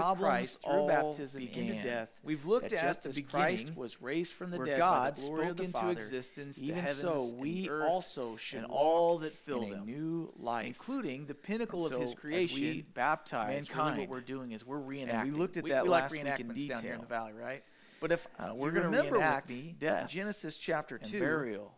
[0.00, 1.64] problems Christ through all baptism began.
[1.66, 2.08] into death.
[2.22, 5.40] We've looked at just as Christ was raised from the dead God by the glory
[5.40, 9.62] spoke of the into Father, existence even so we also should and all that fill
[9.62, 13.48] in a them, new life, including the pinnacle And of His so creation, we baptize,
[13.48, 13.98] really mankind.
[14.00, 15.14] what we're doing is we're reenacting.
[15.14, 17.00] And we looked at that we last like week in reenactments down here in detail.
[17.00, 17.62] the valley, right?
[18.00, 21.72] But if Uh, we're going remember reenact me, death Genesis chapter and 2, burial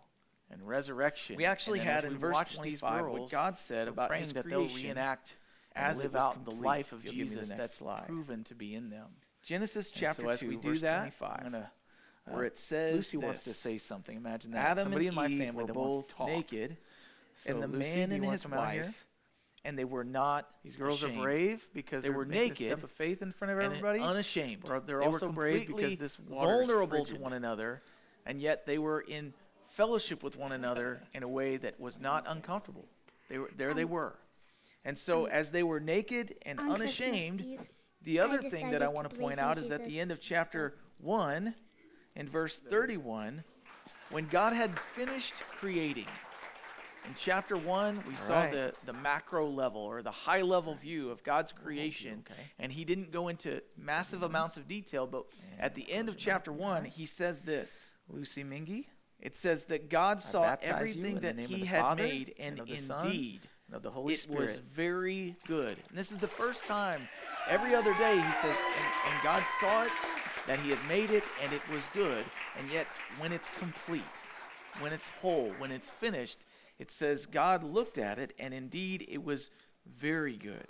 [0.51, 1.37] and resurrection.
[1.37, 4.47] we actually had in verse watch these 25 what God said about praying His that
[4.49, 5.35] they'll creation reenact
[5.77, 6.57] and it live out complete.
[6.57, 8.07] the life of If you'll give me the Jesus that's slide.
[8.07, 9.07] proven to be in them.
[9.43, 11.71] Genesis chapter so as 2, we verse do that, 25, gonna,
[12.27, 14.17] uh, where it says Lucy wants to this, say something.
[14.17, 16.77] Imagine that Adam somebody and in my Eve family were that wants to both naked,
[17.37, 18.85] So and the Lucy, man and his come out here?
[18.85, 19.07] wife,
[19.67, 21.19] and they were not These girls ashamed.
[21.19, 24.01] are brave because They were making a naked step of faith in front of everybody.
[24.01, 24.63] unashamed.
[24.69, 27.83] Or they're They also brave because this vulnerable to one another,
[28.25, 29.35] and yet they were in
[29.69, 32.87] fellowship with one another in a way that was not uncomfortable.
[33.29, 33.75] They were there.
[33.75, 34.15] They Um, were,
[34.85, 37.61] and so um, as they were naked and On unashamed, Eve,
[38.03, 39.99] the I other thing that I want to believe point in out is at the
[40.01, 41.55] end of chapter one,
[42.15, 43.45] in verse thirty-one,
[44.11, 46.07] when God had finished creating.
[47.07, 48.53] In chapter one, we All saw right.
[48.53, 52.25] the, the macro level or the high level view of God's creation.
[52.27, 52.41] Okay.
[52.59, 55.27] And he didn't go into massive amounts of detail, but
[55.59, 57.91] at the end of chapter one, he says this.
[58.09, 58.87] Lucy Mingy
[59.21, 62.77] It says that God saw everything that he had Father, made, and and of the
[62.77, 64.49] Son, indeed, and of the Holy it Spirit.
[64.49, 65.79] was very good.
[65.89, 67.09] And this is the first time,
[67.49, 69.93] every other day, he says, and, and God saw it,
[70.47, 72.25] that he had made it, and it was good.
[72.59, 72.87] And yet,
[73.19, 74.03] when it's complete,
[74.81, 76.45] when it's whole, when it's finished,
[76.79, 79.51] it says God looked at it, and indeed it was
[79.87, 80.67] very good.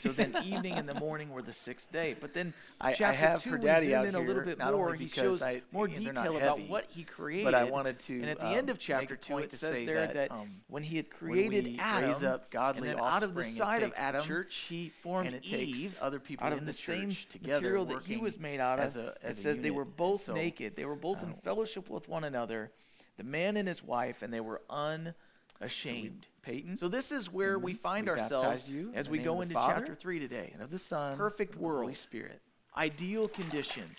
[0.00, 2.14] So then, evening and the morning were the sixth day.
[2.18, 4.34] But then, I- I chapter have two, her we daddy zoom out in a little
[4.34, 4.86] here, bit not more.
[4.86, 7.44] only He because shows I- more they're not detail about heavy, what he created.
[7.44, 8.14] but I wanted to.
[8.20, 10.30] And at the um, end of make chapter two, point it to says there that,
[10.30, 13.34] um, when he had when created we Adam, raise up godly and then out of
[13.34, 16.20] the offspring, it side of takes Adam, church, he formed and it takes Eve other
[16.20, 18.60] people out in of the the same church together material that he working was made
[18.60, 18.84] out of.
[18.84, 19.74] as a- as it a says they unit.
[19.74, 20.76] were And both so, naked.
[20.76, 22.70] They were both in uh, fellowship with one another,
[23.16, 26.26] the man and his wife, and they were unashamed.
[26.42, 26.76] Peyton.
[26.76, 30.18] So this is where we find We ourselves as we go into Father, chapter three
[30.18, 30.50] today.
[30.52, 31.94] and of the Son, Perfect world, Holy.
[31.94, 32.40] Spirit.
[32.76, 33.98] Ideal conditions,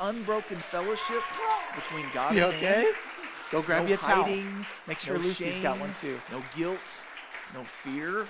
[0.00, 1.22] unbroken fellowship
[1.74, 2.78] between God You and man.
[2.84, 2.92] okay?
[3.50, 4.24] Go grab no you a towel.
[4.24, 6.18] hiding, Make sure no Lucy's got shame, one too.
[6.30, 6.78] No guilt,
[7.54, 8.26] no fear.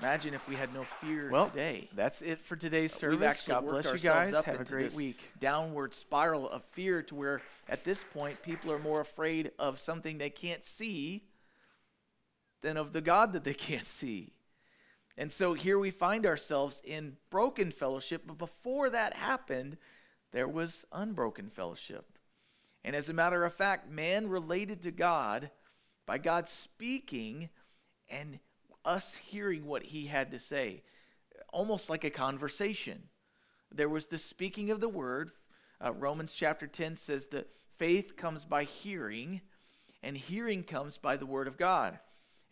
[0.00, 1.88] Imagine if we had no fear Well, today.
[1.94, 3.44] That's it for today's service.
[3.46, 4.34] God bless you guys.
[4.34, 5.18] Have a great week.
[5.38, 10.18] downward spiral of fear to where at this point people are more afraid of something
[10.18, 11.22] they can't see
[12.62, 14.32] than of the God that they can't see.
[15.18, 19.76] And so here we find ourselves in broken fellowship, but before that happened,
[20.32, 22.06] there was unbroken fellowship.
[22.82, 25.50] And as a matter of fact, man related to God
[26.06, 27.50] by God speaking
[28.08, 28.38] and
[28.84, 30.82] us hearing what he had to say,
[31.52, 33.02] almost like a conversation.
[33.70, 35.30] There was the speaking of the word.
[35.84, 39.40] Uh, Romans chapter 10 says that faith comes by hearing,
[40.02, 41.98] and hearing comes by the word of God.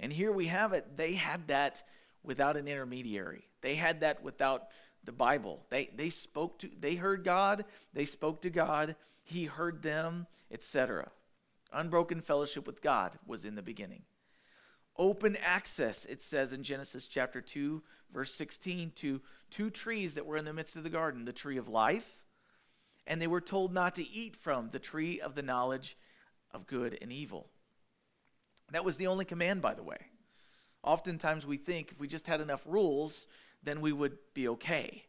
[0.00, 0.96] And here we have it.
[0.96, 1.82] They had that
[2.24, 3.44] without an intermediary.
[3.60, 4.68] They had that without
[5.04, 5.64] the Bible.
[5.70, 11.10] They they spoke to they heard God, they spoke to God, he heard them, etc.
[11.72, 14.02] Unbroken fellowship with God was in the beginning.
[14.96, 17.80] Open access, it says in Genesis chapter 2,
[18.12, 21.56] verse 16, to two trees that were in the midst of the garden the tree
[21.56, 22.16] of life,
[23.06, 25.96] and they were told not to eat from the tree of the knowledge
[26.52, 27.48] of good and evil.
[28.72, 29.98] That was the only command, by the way.
[30.82, 33.26] Oftentimes we think if we just had enough rules,
[33.62, 35.04] then we would be okay.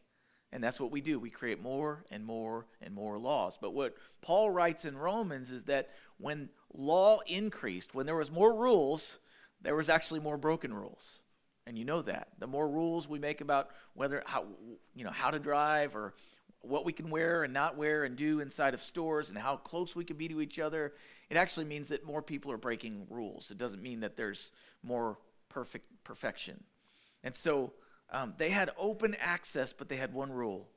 [0.52, 1.18] And that's what we do.
[1.18, 3.56] We create more and more and more laws.
[3.60, 8.54] But what Paul writes in Romans is that when law increased, when there was more
[8.54, 9.18] rules,
[9.62, 11.20] there was actually more broken rules.
[11.66, 12.28] And you know that.
[12.38, 14.44] The more rules we make about whether how
[14.94, 16.12] you know how to drive or
[16.60, 19.96] what we can wear and not wear and do inside of stores and how close
[19.96, 20.92] we can be to each other,
[21.32, 23.50] it actually means that more people are breaking rules.
[23.50, 25.16] It doesn't mean that there's more
[25.48, 26.62] perfect perfection.
[27.24, 27.72] And so
[28.10, 30.68] um, they had open access, but they had one rule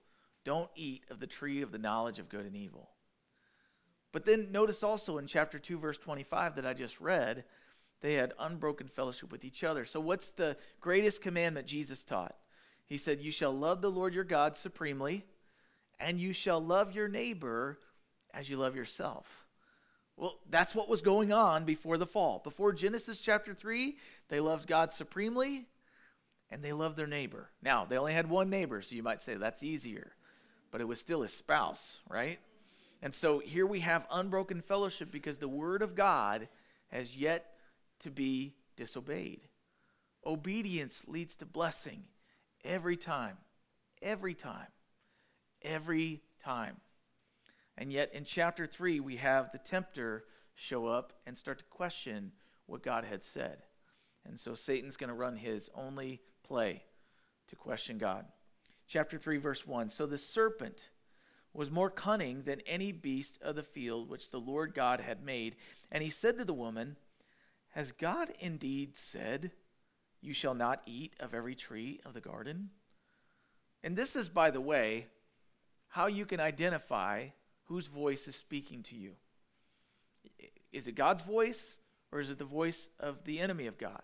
[0.46, 2.92] don't eat of the tree of the knowledge of good and evil.
[4.14, 7.44] But then notice also in chapter 2, verse 25 that I just read,
[8.00, 9.84] they had unbroken fellowship with each other.
[9.84, 12.38] So, what's the greatest commandment Jesus taught?
[12.86, 15.26] He said, You shall love the Lord your God supremely,
[16.00, 17.78] and you shall love your neighbor
[18.34, 19.45] as you love yourself.
[20.18, 22.40] Well, that's what was going on before the fall.
[22.44, 23.98] Before Genesis chapter 3,
[24.30, 25.66] they loved God supremely
[26.50, 27.50] and they loved their neighbor.
[27.62, 30.14] Now, they only had one neighbor, so you might say that's easier,
[30.72, 32.40] but it was still his spouse, right?
[33.02, 36.48] And so here we have unbroken fellowship because the word of God
[36.88, 37.54] has yet
[38.00, 39.42] to be disobeyed.
[40.26, 42.04] Obedience leads to blessing
[42.64, 43.38] every time.
[44.02, 44.68] Every time.
[45.62, 46.78] Every time.
[47.78, 52.32] And yet in chapter 3, we have the tempter show up and start to question
[52.66, 53.64] what God had said.
[54.26, 56.84] And so Satan's going to run his only play
[57.48, 58.26] to question God.
[58.88, 60.90] Chapter 3, verse 1 So the serpent
[61.54, 65.56] was more cunning than any beast of the field which the Lord God had made.
[65.92, 66.98] And he said to the woman,
[67.70, 69.52] Has God indeed said,
[70.22, 72.72] You shall not eat of every tree of the garden?
[73.84, 75.08] And this is, by the way,
[75.90, 77.28] how you can identify
[77.66, 79.12] whose voice is speaking to you.
[80.72, 81.78] Is it God's voice
[82.12, 84.04] or is it the voice of the enemy of God?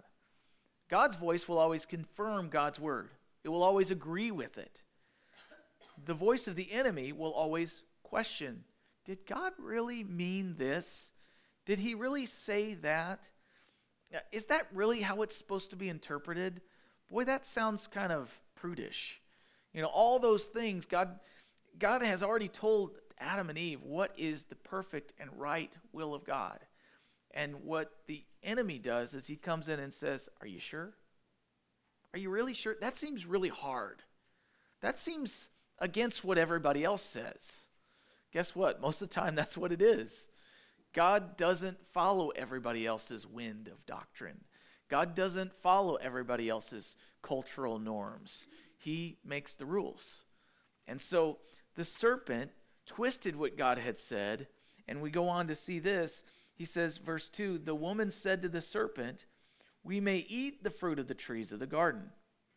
[0.90, 3.10] God's voice will always confirm God's word,
[3.44, 4.82] it will always agree with it.
[6.06, 8.64] The voice of the enemy will always question
[9.06, 11.12] Did God really mean this?
[11.66, 13.30] Did he really say that?
[14.32, 16.62] Is that really how it's supposed to be interpreted?
[17.10, 19.22] Boy, that sounds kind of prudish.
[19.74, 21.20] You know, all those things, God,
[21.80, 26.26] God has already told Adam and Eve what is the perfect and right will of
[26.26, 26.60] God.
[27.34, 30.94] And what the enemy does is he comes in and says, Are you sure?
[32.14, 32.76] Are you really sure?
[32.82, 34.02] That seems really hard.
[34.82, 37.66] That seems against what everybody else says.
[38.34, 38.82] Guess what?
[38.82, 40.28] Most of the time, that's what it is.
[40.94, 44.42] God doesn't follow everybody else's wind of doctrine.
[44.90, 48.46] God doesn't follow everybody else's cultural norms.
[48.78, 50.24] He makes the rules.
[50.86, 51.38] And so
[51.76, 52.52] the serpent
[52.86, 54.48] twisted what God had said.
[54.88, 56.24] And we go on to see this.
[56.54, 59.26] He says, verse 2 The woman said to the serpent,
[59.84, 62.12] We may eat the fruit of the trees of the garden,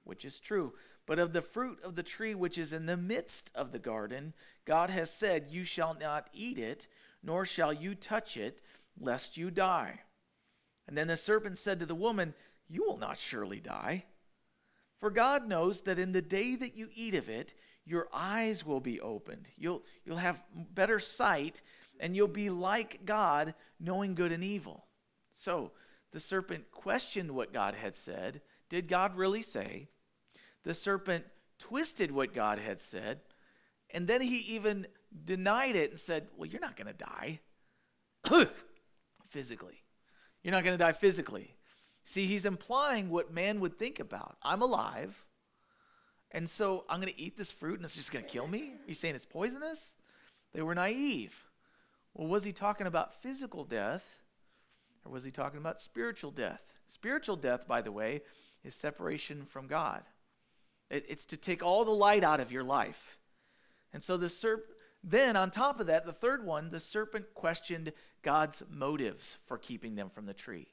[0.04, 0.74] which is true.
[1.06, 4.32] But of the fruit of the tree which is in the midst of the garden,
[4.64, 6.86] God has said, You shall not eat it,
[7.22, 8.60] nor shall you touch it,
[8.98, 10.00] lest you die.
[10.86, 12.34] And then the serpent said to the woman,
[12.68, 14.04] You will not surely die.
[14.98, 17.52] For God knows that in the day that you eat of it,
[17.86, 19.48] your eyes will be opened.
[19.56, 20.42] You'll, you'll have
[20.74, 21.60] better sight,
[22.00, 24.86] and you'll be like God, knowing good and evil.
[25.36, 25.72] So
[26.12, 28.40] the serpent questioned what God had said.
[28.70, 29.88] Did God really say?
[30.64, 31.24] The serpent
[31.58, 33.20] twisted what God had said,
[33.90, 34.86] and then he even
[35.24, 37.40] denied it and said, Well, you're not going to die
[39.28, 39.82] physically.
[40.42, 41.54] You're not going to die physically.
[42.04, 44.36] See, he's implying what man would think about.
[44.42, 45.23] I'm alive.
[46.34, 48.72] And so I'm going to eat this fruit and it's just going to kill me?
[48.72, 49.94] Are you saying it's poisonous?
[50.52, 51.32] They were naive.
[52.12, 54.04] Well, was he talking about physical death
[55.04, 56.74] or was he talking about spiritual death?
[56.88, 58.22] Spiritual death, by the way,
[58.64, 60.02] is separation from God.
[60.90, 63.18] It, it's to take all the light out of your life.
[63.92, 64.62] And so the serp
[65.06, 67.92] then on top of that, the third one, the serpent questioned
[68.22, 70.68] God's motives for keeping them from the tree.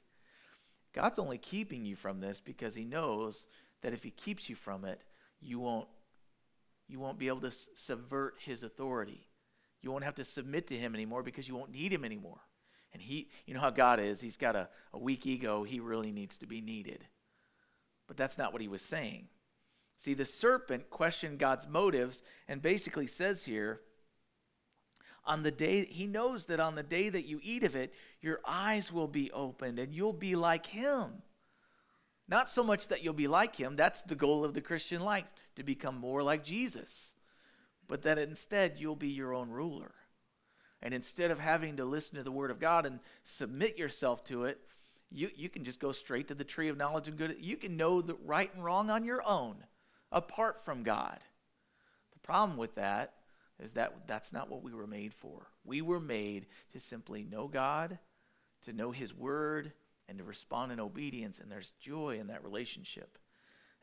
[0.92, 3.46] God's only keeping you from this because he knows
[3.82, 5.02] that if he keeps you from it,
[5.42, 5.88] you won't
[6.88, 9.26] you won't be able to subvert his authority.
[9.80, 12.40] You won't have to submit to him anymore because you won't need him anymore.
[12.92, 16.12] And he, you know how God is, he's got a, a weak ego, he really
[16.12, 17.06] needs to be needed.
[18.06, 19.28] But that's not what he was saying.
[19.96, 23.80] See, the serpent questioned God's motives and basically says here,
[25.24, 28.40] on the day, he knows that on the day that you eat of it, your
[28.44, 31.22] eyes will be opened and you'll be like him.
[32.28, 35.26] Not so much that you'll be like him, that's the goal of the Christian life,
[35.56, 37.14] to become more like Jesus,
[37.88, 39.92] but that instead you'll be your own ruler.
[40.82, 44.44] And instead of having to listen to the Word of God and submit yourself to
[44.44, 44.58] it,
[45.10, 47.36] you, you can just go straight to the tree of knowledge and good.
[47.38, 49.56] You can know the right and wrong on your own,
[50.10, 51.18] apart from God.
[52.14, 53.12] The problem with that
[53.62, 55.48] is that that's not what we were made for.
[55.64, 57.98] We were made to simply know God,
[58.62, 59.72] to know His Word,
[60.08, 63.18] and to respond in obedience, and there's joy in that relationship.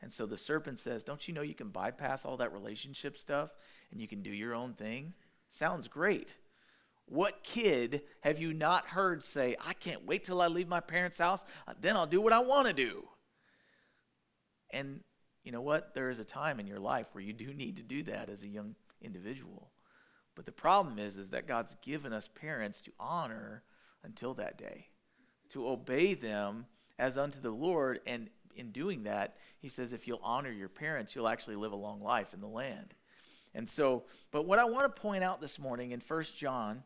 [0.02, 3.50] And so the serpent says, Don't you know you can bypass all that relationship stuff
[3.90, 5.12] and you can do your own thing?
[5.50, 6.36] Sounds great.
[7.06, 11.18] What kid have you not heard say, I can't wait till I leave my parents'
[11.18, 13.08] house, uh, then I'll do what I want to do?
[14.70, 15.00] And
[15.42, 15.94] you know what?
[15.94, 18.42] There is a time in your life where you do need to do that as
[18.42, 19.70] a young individual.
[20.36, 23.64] But the problem is, is that God's given us parents to honor
[24.04, 24.86] until that day,
[25.50, 26.66] to obey them
[26.98, 28.00] as unto the Lord.
[28.06, 31.76] And in doing that, he says, if you'll honor your parents, you'll actually live a
[31.76, 32.94] long life in the land.
[33.54, 36.82] And so, but what I want to point out this morning in First John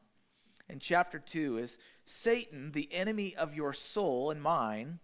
[0.69, 4.99] in chapter 2 is Satan, the enemy of your soul and mine,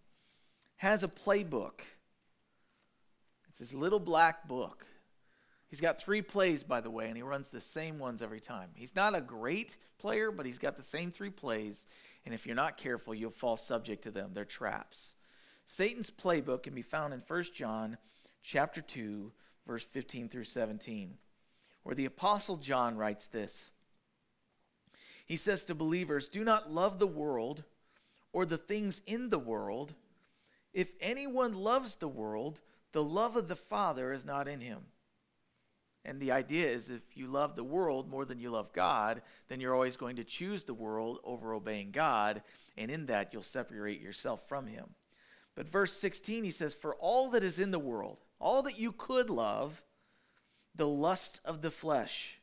[0.76, 1.80] has a playbook.
[3.50, 4.86] It's his little black book.
[5.68, 8.70] He's got three plays, by the way, and he runs the same ones every time.
[8.74, 11.86] He's not a great player, but he's got the same three plays,
[12.24, 14.30] and if you're not careful, you'll fall subject to them.
[14.34, 15.16] They're traps.
[15.66, 17.96] Satan's playbook can be found in 1 John
[18.42, 19.32] chapter 2,
[19.66, 21.14] verse 15 through 17,
[21.82, 23.70] where the Apostle John writes this.
[25.24, 27.62] He says to believers, Do not love the world
[28.32, 29.94] or the things in the world.
[30.72, 32.60] If anyone loves the world,
[32.92, 34.80] the love of the Father is not in him.
[36.04, 39.60] And the idea is if you love the world more than you love God, then
[39.60, 42.42] you're always going to choose the world over obeying God,
[42.76, 44.94] and in that you'll separate yourself from Him.
[45.54, 48.92] But verse 16, he says, For all that is in the world, all that you
[48.92, 49.82] could love,
[50.74, 52.38] the lust of the flesh,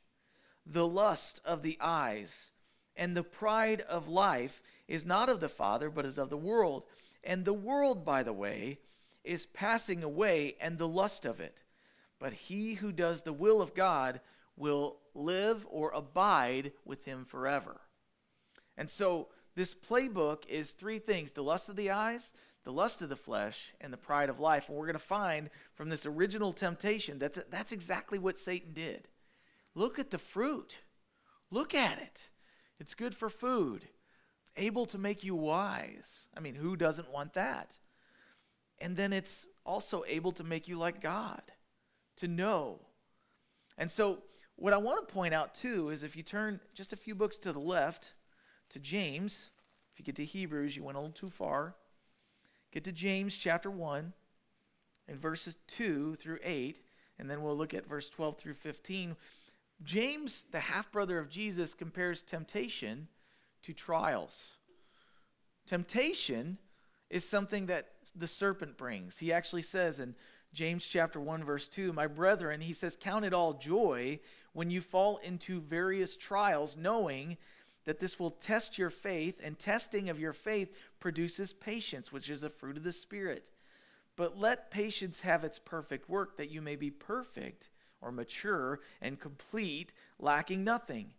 [0.65, 2.51] the lust of the eyes,
[2.95, 6.85] and the pride of life is not of the Father, but is of the world.
[7.23, 8.79] And the world, by the way,
[9.23, 11.63] is passing away, and the lust of it
[12.19, 14.19] but he who does the will of God
[14.55, 17.81] will live or abide with him forever.
[18.75, 22.33] And so this playbook is three things the lust of the eyes,
[22.63, 24.67] the lust of the flesh, and the pride of life.
[24.67, 29.07] And we're going to find from this original temptation that's, that's exactly what Satan did.
[29.75, 30.79] Look at the fruit,
[31.51, 32.29] look at it.
[32.79, 36.25] It's good for food, it's able to make you wise.
[36.35, 37.77] I mean, who doesn't want that?
[38.79, 41.41] And then it's also able to make you like God
[42.17, 42.79] to know.
[43.77, 44.19] And so,
[44.55, 47.37] what I want to point out too is if you turn just a few books
[47.37, 48.13] to the left
[48.69, 49.51] to James,
[49.93, 51.75] if you get to Hebrews, you went a little too far.
[52.71, 54.13] Get to James chapter 1
[55.07, 56.81] and verses 2 through 8,
[57.17, 59.15] and then we'll look at verse 12 through 15.
[59.83, 63.07] James, the half brother of Jesus, compares temptation
[63.63, 64.53] to trials.
[65.65, 66.57] Temptation
[67.09, 69.17] is something that the serpent brings.
[69.17, 70.15] He actually says in
[70.57, 74.19] James chapter 1 verse 2, my brethren, he says, count it all joy
[74.53, 77.37] when you fall into various trials, knowing
[77.85, 82.41] that this will test your faith, and testing of your faith produces patience, which is
[82.41, 83.51] a fruit of the Spirit.
[84.15, 87.69] But let patience have its perfect work, that you may be perfect
[88.01, 91.11] or mature and complete, lacking nothing.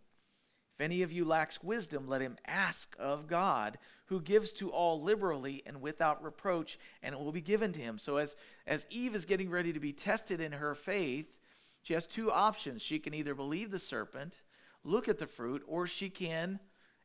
[0.79, 5.01] If any of you lacks wisdom, let him ask of God, who gives to all
[5.01, 7.97] liberally and without reproach, and it will be given to him.
[7.97, 11.35] So, as, as Eve is getting ready to be tested in her faith,
[11.81, 12.81] she has two options.
[12.81, 14.39] She can either believe the serpent,
[14.85, 16.61] look at the fruit, or she can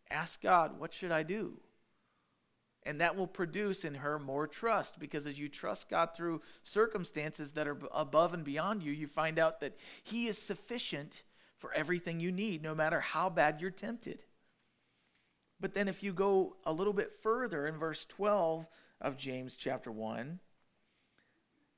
[0.09, 1.55] ask God, What should I do?
[2.85, 7.51] And that will produce in her more trust because as you trust God through circumstances
[7.53, 11.25] that are above and beyond you, you find out that He is sufficient
[11.65, 14.23] for everything you need, no matter how bad you're tempted.
[15.59, 18.69] But then, if you go a little bit further in verse 12
[19.01, 20.41] of James chapter 1,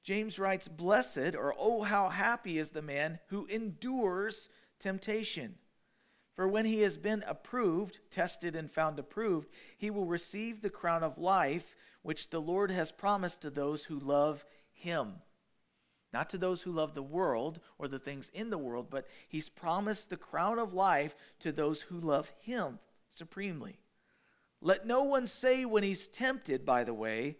[0.02, 4.48] James writes, Blessed, or oh, how happy is the man who endures
[4.80, 5.54] temptation.
[6.34, 11.04] For when he has been approved, tested, and found approved, he will receive the crown
[11.04, 15.22] of life which the Lord has promised to those who love him
[16.12, 19.48] not to those who love the world or the things in the world, but he's
[19.48, 23.78] promised the crown of life to those who love him supremely.
[24.60, 27.36] Let no one say when he's tempted, by the way,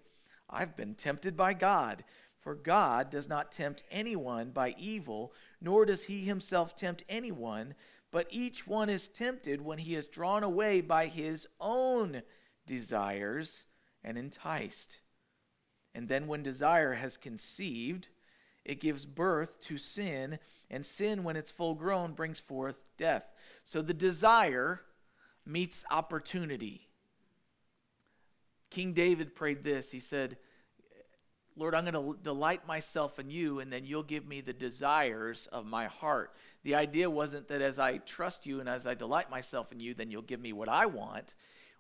[0.49, 2.05] I've been tempted by God.
[2.41, 7.75] For God does not tempt anyone by evil, nor does he himself tempt anyone,
[8.13, 12.23] but each one is tempted when he is drawn away by his own
[12.65, 13.67] desires
[14.05, 15.01] and enticed.
[15.93, 18.09] And then, when desire has conceived,
[18.67, 23.23] it gives birth to sin, and sin, when it's full grown, brings forth death.
[23.65, 24.81] So the desire
[25.47, 26.89] meets opportunity.
[28.69, 29.93] King David prayed this.
[29.93, 30.37] He said,
[31.57, 35.49] Lord, I'm going to delight myself in you, and then you'll give me the desires
[35.53, 36.35] of my heart.
[36.65, 39.95] The idea wasn't that as I trust you and as I delight myself in you,
[39.95, 41.37] then you'll give me what I want.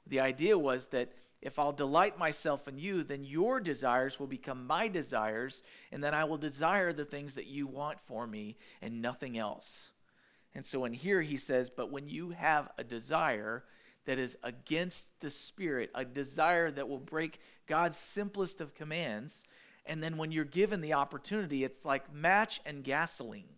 [0.06, 1.12] The idea was that
[1.42, 5.62] if I'll delight myself in you, then your desires will become my desires,
[5.92, 9.90] and then I will desire the things that you want for me and nothing else.
[10.54, 13.64] And so in here he says, But when you have a desire
[14.06, 19.44] that is against the Spirit, a desire that will break God's simplest of commands,
[19.84, 23.50] and then when you're given the opportunity, it's like match and gasoline.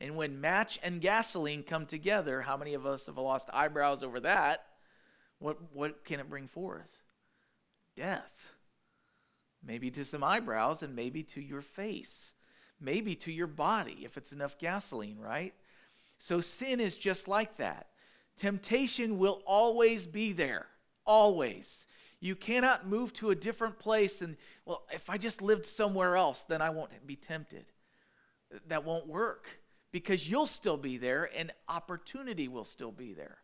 [0.00, 4.20] And when match and gasoline come together, how many of us have lost eyebrows over
[4.20, 4.64] that?
[5.38, 6.90] What, what can it bring forth?
[7.96, 8.52] Death.
[9.64, 12.32] Maybe to some eyebrows and maybe to your face.
[12.80, 15.54] Maybe to your body if it's enough gasoline, right?
[16.18, 17.86] So sin is just like that.
[18.36, 20.66] Temptation will always be there.
[21.04, 21.86] Always.
[22.20, 26.44] You cannot move to a different place and, well, if I just lived somewhere else,
[26.48, 27.64] then I won't be tempted.
[28.68, 29.48] That won't work
[29.92, 33.38] because you'll still be there and opportunity will still be there.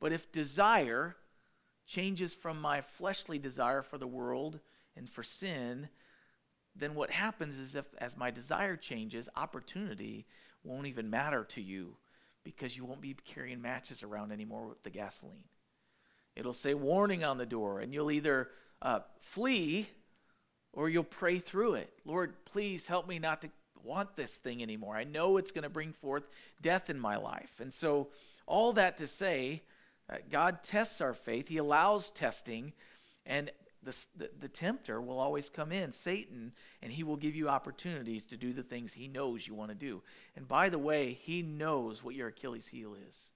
[0.00, 1.16] But if desire
[1.86, 4.60] changes from my fleshly desire for the world
[4.96, 5.88] and for sin,
[6.76, 10.26] then what happens is if as my desire changes, opportunity
[10.62, 11.96] won't even matter to you
[12.44, 15.44] because you won't be carrying matches around anymore with the gasoline.
[16.36, 18.50] It'll say warning on the door, and you'll either
[18.80, 19.88] uh, flee
[20.72, 21.92] or you'll pray through it.
[22.04, 23.50] Lord, please help me not to
[23.82, 24.96] want this thing anymore.
[24.96, 26.28] I know it's going to bring forth
[26.62, 27.52] death in my life.
[27.60, 28.08] And so,
[28.46, 29.62] all that to say,
[30.10, 32.72] Uh, God tests our faith, He allows testing,
[33.26, 33.50] and
[33.82, 38.26] the, the, the, tempter will always come in, Satan, and he will give you opportunities
[38.26, 40.02] to do the things he knows you want to do.
[40.34, 43.30] And by the way, he knows what your Achilles heel is.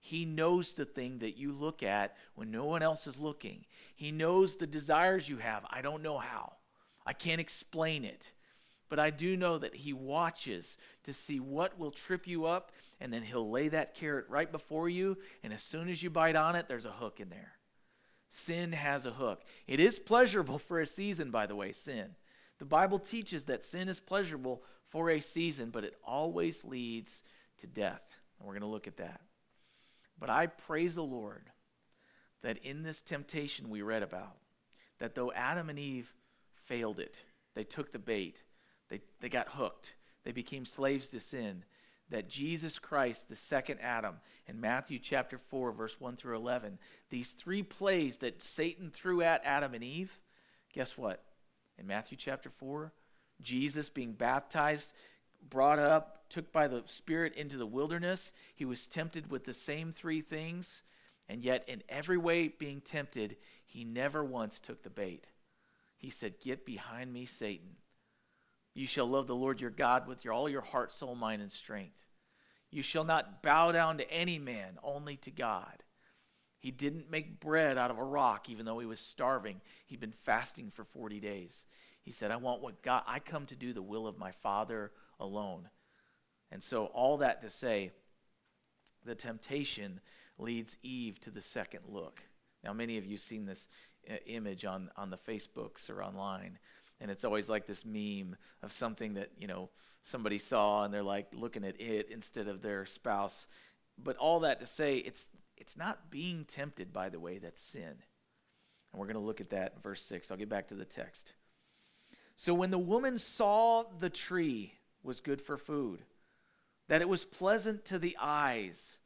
[0.00, 3.64] He knows the thing that you look at when no one else is looking.
[3.94, 5.64] He knows the desires you have.
[5.70, 6.54] I don't know how.
[7.06, 8.32] I can't explain it.
[8.88, 13.12] But I do know that He watches to see what will trip you up, and
[13.12, 15.16] then He'll lay that carrot right before you.
[15.42, 17.52] And as soon as you bite on it, there's a hook in there.
[18.28, 19.42] Sin has a hook.
[19.66, 22.14] It is pleasurable for a season, by the way, sin.
[22.58, 27.22] The Bible teaches that sin is pleasurable for a season, but it always leads
[27.58, 28.02] to death.
[28.38, 29.20] And we're going to look at that.
[30.18, 31.50] But I praise the Lord
[32.42, 34.36] that in this temptation we read about,
[34.98, 36.12] that though Adam and Eve
[36.64, 37.22] failed it,
[37.54, 38.42] they took the bait,
[38.90, 41.64] they, they got hooked, they became slaves to sin,
[42.10, 47.28] that Jesus Christ, the second Adam, in Matthew chapter 4, verse 1 through 11, these
[47.28, 50.12] three plays that Satan threw at Adam and Eve,
[50.72, 51.22] guess what?
[51.78, 52.92] In Matthew chapter 4,
[53.40, 54.92] Jesus being baptized,
[55.48, 58.32] brought up, took by the Spirit into the wilderness.
[58.54, 60.82] He was tempted with the same three things,
[61.28, 65.28] and yet in every way being tempted, he never once took the bait.
[65.96, 67.76] He said, Get behind me, Satan.
[68.74, 71.50] You shall love the Lord your God with your, all your heart, soul, mind, and
[71.50, 71.96] strength.
[72.70, 75.82] You shall not bow down to any man, only to God.
[76.60, 79.60] He didn't make bread out of a rock, even though he was starving.
[79.86, 81.66] He'd been fasting for 40 days.
[82.02, 84.92] He said, I want what God, I come to do the will of my Father
[85.18, 85.68] alone.
[86.52, 87.92] And so, all that to say,
[89.04, 90.00] the temptation
[90.38, 92.22] leads Eve to the second look.
[92.62, 93.68] Now, many of you seen this
[94.08, 96.58] uh, image on, on the Facebooks or online,
[97.00, 99.70] and it's always like this meme of something that, you know,
[100.02, 103.48] somebody saw and they're like looking at it instead of their spouse.
[103.98, 107.82] But all that to say, it's, it's not being tempted, by the way, that's sin.
[108.92, 110.30] And we're going to look at that in verse 6.
[110.30, 111.32] I'll get back to the text.
[112.36, 116.00] So when the woman saw the tree was good for food,
[116.88, 118.98] that it was pleasant to the eyes,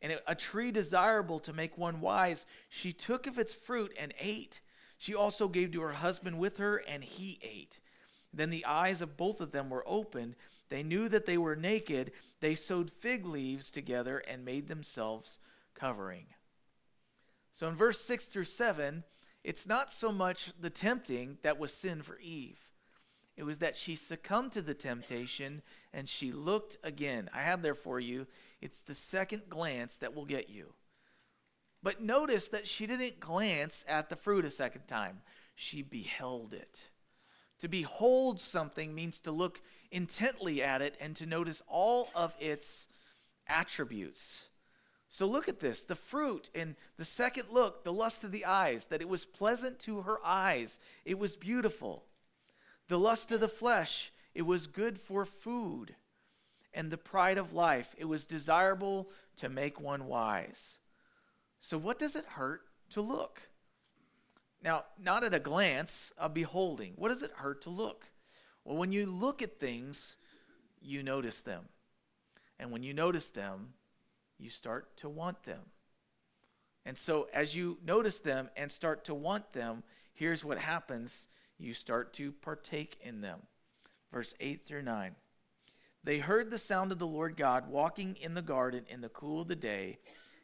[0.00, 4.60] and a tree desirable to make one wise, she took of its fruit and ate.
[5.00, 7.80] She also gave to her husband with her, and he ate.
[8.34, 10.36] Then the eyes of both of them were opened.
[10.68, 12.12] They knew that they were naked.
[12.40, 15.38] They sewed fig leaves together and made themselves
[15.74, 16.26] covering.
[17.50, 19.02] So in verse 6 through 7,
[19.42, 22.60] it's not so much the tempting that was sin for Eve.
[23.38, 25.62] It was that she succumbed to the temptation
[25.94, 27.30] and she looked again.
[27.32, 28.26] I have there for you.
[28.60, 30.74] It's the second glance that will get you.
[31.82, 35.22] But notice that she didn't glance at the fruit a second time,
[35.54, 36.88] she beheld it.
[37.60, 42.88] To behold something means to look intently at it and to notice all of its
[43.46, 44.48] attributes.
[45.08, 48.86] So look at this the fruit in the second look, the lust of the eyes,
[48.86, 52.04] that it was pleasant to her eyes, it was beautiful.
[52.88, 55.94] The lust of the flesh, it was good for food.
[56.72, 60.79] And the pride of life, it was desirable to make one wise.
[61.60, 63.40] So, what does it hurt to look?
[64.62, 66.92] Now, not at a glance, a beholding.
[66.96, 68.04] What does it hurt to look?
[68.64, 70.16] Well, when you look at things,
[70.80, 71.64] you notice them.
[72.58, 73.74] And when you notice them,
[74.38, 75.60] you start to want them.
[76.84, 81.26] And so, as you notice them and start to want them, here's what happens
[81.58, 83.40] you start to partake in them.
[84.12, 85.14] Verse 8 through 9.
[86.02, 89.42] They heard the sound of the Lord God walking in the garden in the cool
[89.42, 89.98] of the day,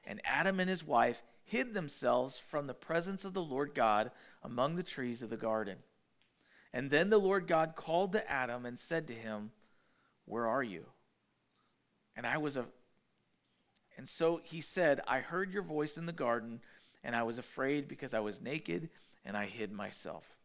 [0.06, 4.10] and Adam and his wife hid themselves from the presence of the Lord God
[4.42, 5.78] among the trees of the garden.
[6.72, 9.50] And then the Lord God called to Adam and said to him,
[10.24, 10.86] Where are you?
[12.16, 12.66] And I was a
[13.96, 16.60] and so he said, I heard your voice in the garden,
[17.02, 18.90] and I was afraid because I was naked,
[19.24, 20.36] and I hid myself.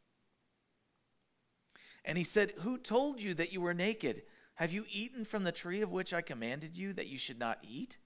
[2.06, 4.24] And he said, Who told you that you were naked?
[4.56, 7.60] Have you eaten from the tree of which I commanded you that you should not
[7.62, 7.98] eat?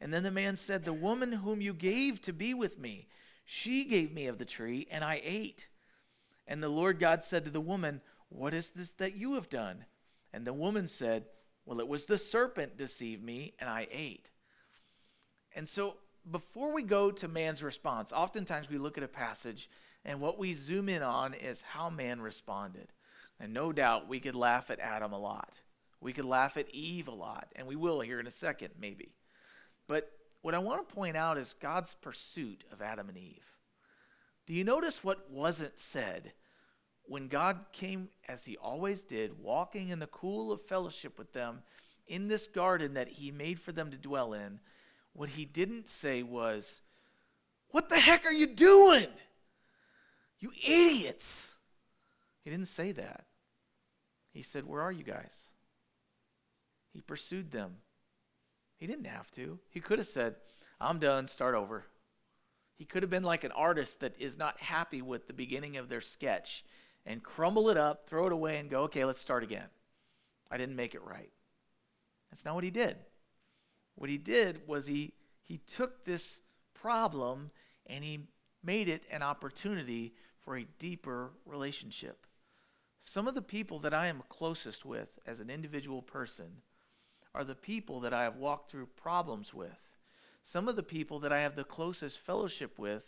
[0.00, 3.08] And then the man said, The woman whom you gave to be with me,
[3.44, 5.68] she gave me of the tree, and I ate.
[6.46, 9.84] And the Lord God said to the woman, What is this that you have done?
[10.32, 11.24] And the woman said,
[11.64, 14.30] Well, it was the serpent deceived me, and I ate.
[15.54, 15.96] And so,
[16.30, 19.70] before we go to man's response, oftentimes we look at a passage,
[20.04, 22.92] and what we zoom in on is how man responded.
[23.40, 25.60] And no doubt we could laugh at Adam a lot.
[26.00, 29.14] We could laugh at Eve a lot, and we will here in a second, maybe.
[29.88, 33.44] But what I want to point out is God's pursuit of Adam and Eve.
[34.46, 36.32] Do you notice what wasn't said
[37.04, 41.62] when God came, as he always did, walking in the cool of fellowship with them
[42.06, 44.60] in this garden that he made for them to dwell in?
[45.14, 46.80] What he didn't say was,
[47.70, 49.08] What the heck are you doing?
[50.38, 51.54] You idiots.
[52.44, 53.24] He didn't say that.
[54.30, 55.34] He said, Where are you guys?
[56.92, 57.78] He pursued them.
[58.78, 59.58] He didn't have to.
[59.68, 60.36] He could have said,
[60.80, 61.84] I'm done, start over.
[62.76, 65.88] He could have been like an artist that is not happy with the beginning of
[65.88, 66.64] their sketch
[67.04, 69.66] and crumble it up, throw it away, and go, okay, let's start again.
[70.50, 71.30] I didn't make it right.
[72.30, 72.96] That's not what he did.
[73.96, 75.12] What he did was he,
[75.42, 76.40] he took this
[76.72, 77.50] problem
[77.86, 78.28] and he
[78.62, 82.26] made it an opportunity for a deeper relationship.
[83.00, 86.62] Some of the people that I am closest with as an individual person
[87.34, 89.78] are the people that I have walked through problems with.
[90.42, 93.02] Some of the people that I have the closest fellowship with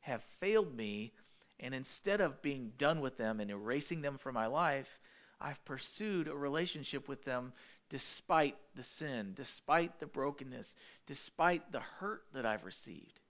[0.00, 1.12] have failed me,
[1.58, 5.00] and instead of being done with them and erasing them from my life,
[5.40, 7.52] I've pursued a relationship with them
[7.88, 10.74] despite the sin, despite the brokenness,
[11.06, 13.20] despite the hurt that I've received.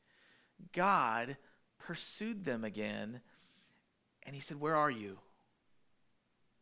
[0.72, 1.36] God
[1.78, 3.20] pursued them again,
[4.22, 5.18] and He said, Where are you?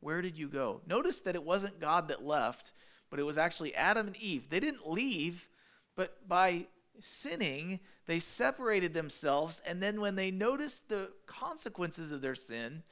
[0.01, 0.81] Where did you go?
[0.87, 2.73] Notice that it wasn't God that left,
[3.11, 4.49] but it was actually Adam and Eve.
[4.49, 5.49] They didn't leave,
[5.96, 6.66] but by
[7.01, 12.83] sinning, they separated themselves, and then when they noticed the consequences of their sin,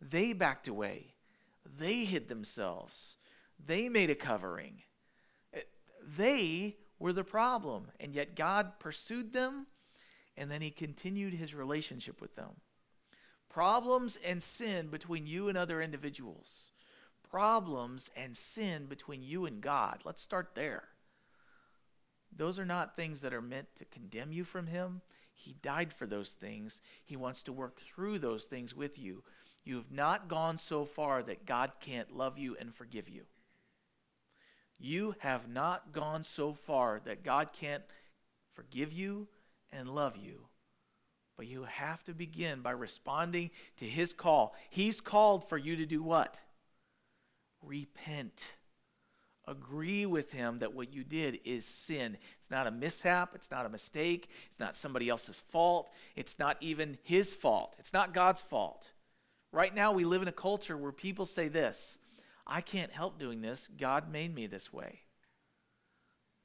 [0.00, 1.14] they backed away.
[1.78, 3.16] They hid themselves.
[3.64, 4.82] They made a covering.
[5.52, 5.60] Eh,
[6.16, 9.66] they were the problem, and yet God pursued them,
[10.36, 12.60] and then He continued His relationship with them.
[13.48, 16.68] Problems and sin between you and other individuals.
[17.30, 20.00] Problems and sin between you and God.
[20.04, 20.84] Let's start there.
[22.34, 25.02] Those are not things that are meant to condemn you from Him.
[25.34, 26.80] He died for those things.
[27.04, 29.22] He wants to work through those things with you.
[29.64, 33.22] You have not gone so far that God can't love you and forgive you.
[34.78, 37.82] You have not gone so far that God can't
[38.54, 39.28] forgive you
[39.72, 40.46] and love you.
[41.36, 44.54] But you have to begin by responding to his call.
[44.70, 46.40] He's called for you to do what?
[47.62, 48.52] Repent.
[49.46, 52.18] Agree with him that what you did is sin.
[52.38, 53.32] It's not a mishap.
[53.34, 54.28] It's not a mistake.
[54.50, 55.90] It's not somebody else's fault.
[56.16, 57.74] It's not even his fault.
[57.78, 58.86] It's not God's fault.
[59.50, 61.96] Right now, we live in a culture where people say this
[62.46, 63.68] I can't help doing this.
[63.78, 65.00] God made me this way.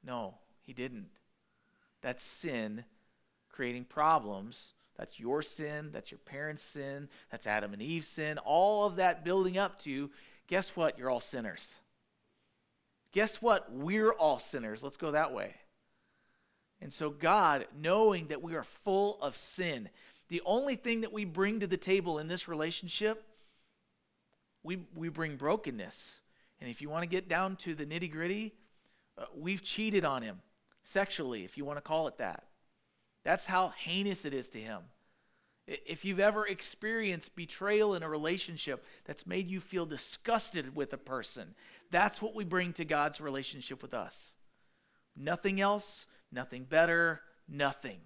[0.02, 1.08] No, he didn't.
[2.00, 2.84] That's sin
[3.50, 5.90] creating problems that's your sin.
[5.92, 7.08] That's your parents' sin.
[7.30, 8.38] That's Adam and Eve's sin.
[8.38, 10.10] All of that building up to,
[10.46, 10.98] guess what?
[10.98, 11.74] You're all sinners.
[13.12, 13.72] Guess what?
[13.72, 14.82] We're all sinners.
[14.82, 15.54] Let's go that way.
[16.80, 19.88] And so, God, knowing that we are full of sin,
[20.28, 23.24] the only thing that we bring to the table in this relationship,
[24.62, 26.20] we, we bring brokenness.
[26.60, 28.54] And if you want to get down to the nitty gritty,
[29.16, 30.40] uh, we've cheated on him
[30.82, 32.44] sexually, if you want to call it that.
[33.24, 34.82] That's how heinous it is to him.
[35.66, 40.98] If you've ever experienced betrayal in a relationship that's made you feel disgusted with a
[40.98, 41.54] person,
[41.90, 44.34] that's what we bring to God's relationship with us.
[45.16, 48.00] Nothing else, nothing better, nothing.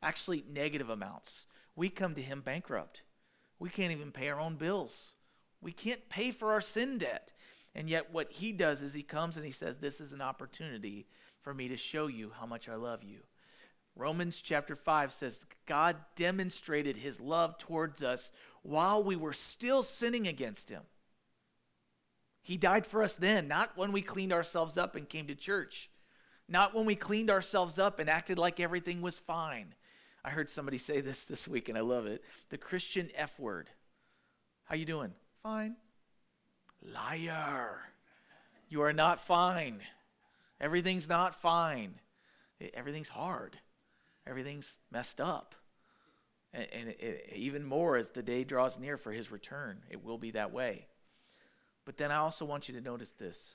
[0.00, 1.46] Actually, negative amounts.
[1.74, 3.02] We come to Him bankrupt.
[3.58, 5.14] We can't even pay our own bills.
[5.60, 7.32] We can't pay for our sin debt.
[7.74, 11.06] And yet, what He does is He comes and He says, This is an opportunity
[11.40, 13.20] for me to show you how much I love you.
[13.96, 18.30] Romans chapter 5 says God demonstrated his love towards us
[18.62, 20.82] while we were still sinning against him.
[22.42, 25.88] He died for us then, not when we cleaned ourselves up and came to church,
[26.46, 29.74] not when we cleaned ourselves up and acted like everything was fine.
[30.22, 32.22] I heard somebody say this this week and I love it.
[32.50, 33.70] The Christian F word.
[34.64, 35.12] How you doing?
[35.42, 35.76] Fine.
[36.82, 37.80] Liar.
[38.68, 39.80] You are not fine.
[40.60, 41.94] Everything's not fine.
[42.74, 43.56] Everything's hard
[44.26, 45.54] everything's messed up.
[46.52, 50.18] And, and it, even more as the day draws near for his return, it will
[50.18, 50.86] be that way.
[51.84, 53.54] But then I also want you to notice this.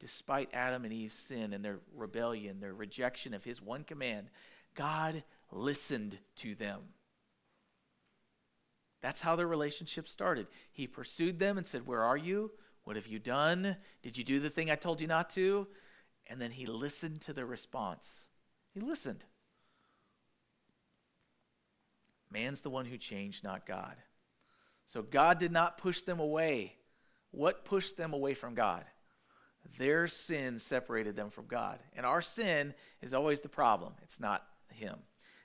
[0.00, 4.28] Despite Adam and Eve's sin and their rebellion, their rejection of his one command,
[4.74, 6.80] God listened to them.
[9.00, 10.46] That's how their relationship started.
[10.72, 12.50] He pursued them and said, Where are you?
[12.84, 13.76] What have you done?
[14.02, 15.66] Did you do the thing I told you not to?
[16.26, 18.24] And then he listened to their response.
[18.72, 19.24] He listened.
[22.34, 23.94] Man's the one who changed, not God.
[24.86, 26.74] So God did not push them away.
[27.30, 28.84] What pushed them away from God?
[29.78, 31.78] Their sin separated them from God.
[31.96, 34.98] And our sin is always the problem, it's not Him.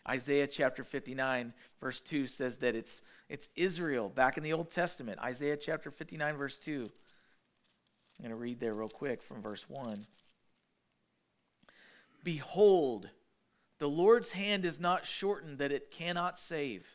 [0.08, 5.20] Isaiah chapter 59, verse 2 says that it's, it's Israel back in the Old Testament.
[5.20, 6.90] Isaiah chapter 59, verse 2.
[8.18, 10.06] I'm going to read there real quick from verse 1.
[12.24, 13.10] Behold,
[13.80, 16.86] the Lord's hand is not shortened that it cannot save,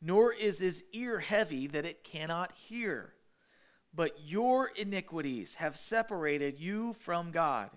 [0.00, 3.12] nor is his ear heavy that it cannot hear.
[3.92, 7.70] But your iniquities have separated you from God,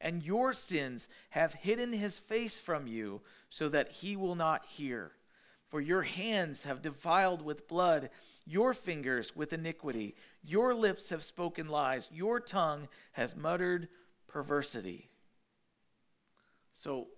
[0.00, 5.12] and your sins have hidden his face from you, so that he will not hear.
[5.68, 8.10] For your hands have defiled with blood,
[8.44, 10.16] your fingers with iniquity.
[10.42, 13.88] Your lips have spoken lies, your tongue has muttered
[14.26, 15.08] perversity.
[16.72, 17.08] So,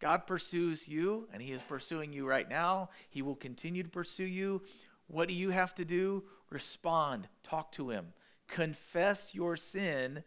[0.00, 2.90] God pursues you, and He is pursuing you right now.
[3.10, 4.62] He will continue to pursue you.
[5.06, 6.24] What do you have to do?
[6.50, 8.12] Respond, talk to Him,
[8.48, 10.22] confess your sin,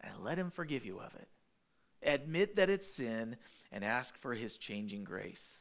[0.00, 1.28] and let Him forgive you of it.
[2.02, 3.36] Admit that it's sin
[3.72, 5.58] and ask for His changing grace.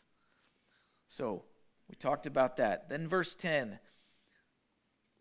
[1.08, 1.44] So,
[1.90, 2.90] we talked about that.
[2.90, 3.80] Then, verse 10,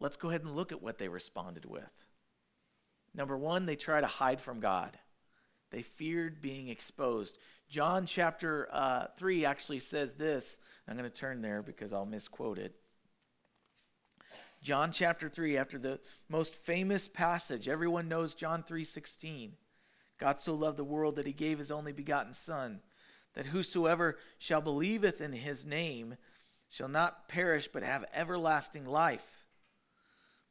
[0.00, 1.90] let's go ahead and look at what they responded with.
[3.14, 4.98] Number one, they try to hide from God.
[5.70, 7.38] They feared being exposed.
[7.74, 10.58] John chapter uh, 3 actually says this.
[10.86, 12.76] I'm going to turn there because I'll misquote it.
[14.62, 19.54] John chapter 3 after the most famous passage everyone knows John 3:16
[20.18, 22.80] God so loved the world that he gave his only begotten son
[23.34, 26.16] that whosoever shall believeth in his name
[26.68, 29.44] shall not perish but have everlasting life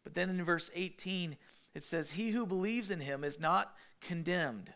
[0.04, 1.38] but then in verse 18
[1.74, 4.74] it says he who believes in him is not condemned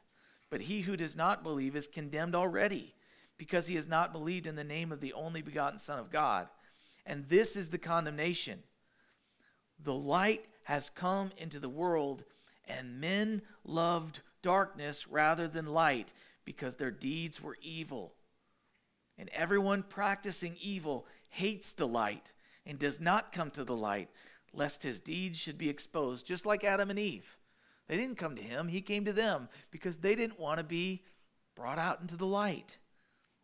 [0.50, 2.96] but he who does not believe is condemned already,
[3.38, 6.48] because he has not believed in the name of the only begotten Son of God.
[7.06, 8.64] And this is the condemnation.
[9.84, 12.24] The light has come into the world,
[12.68, 16.12] and men loved darkness rather than light,
[16.46, 18.14] because their deeds were evil.
[19.18, 22.32] And everyone practicing evil hates the light
[22.66, 24.10] and does not come to the light,
[24.54, 27.38] lest his deeds should be exposed, just like Adam and Eve.
[27.88, 31.04] They didn't come to him, he came to them because they didn't want to be
[31.56, 32.78] brought out into the light,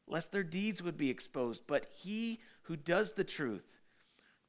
[0.07, 1.63] lest their deeds would be exposed.
[1.65, 3.65] But he who does the truth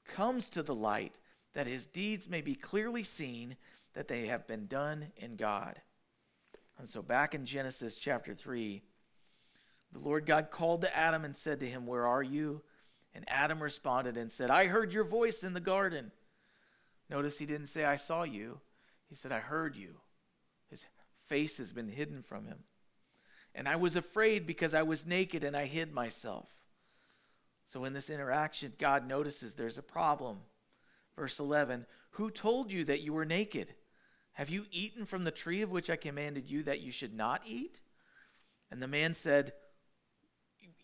[0.05, 1.15] comes to the light,
[1.55, 3.57] that his deeds may be clearly seen
[3.95, 5.81] that they have been done in God.
[6.79, 8.83] And so, back in Genesis chapter 3,
[9.93, 12.63] the Lord God called to Adam and said to him, Where are you?
[13.15, 16.11] And Adam responded and said, I heard your voice in the garden.
[17.09, 18.59] Notice he didn't say, I saw you.
[19.15, 19.95] He said, I heard you.
[20.69, 20.85] His
[21.29, 22.65] face has been hidden from him.
[23.55, 26.49] And I was afraid because I was naked and I hid myself.
[27.65, 30.39] So in this interaction, God notices there's a problem.
[31.15, 33.73] Verse 11 Who told you that you were naked?
[34.33, 37.43] Have you eaten from the tree of which I commanded you that you should not
[37.47, 37.83] eat?
[38.73, 39.53] And the man said,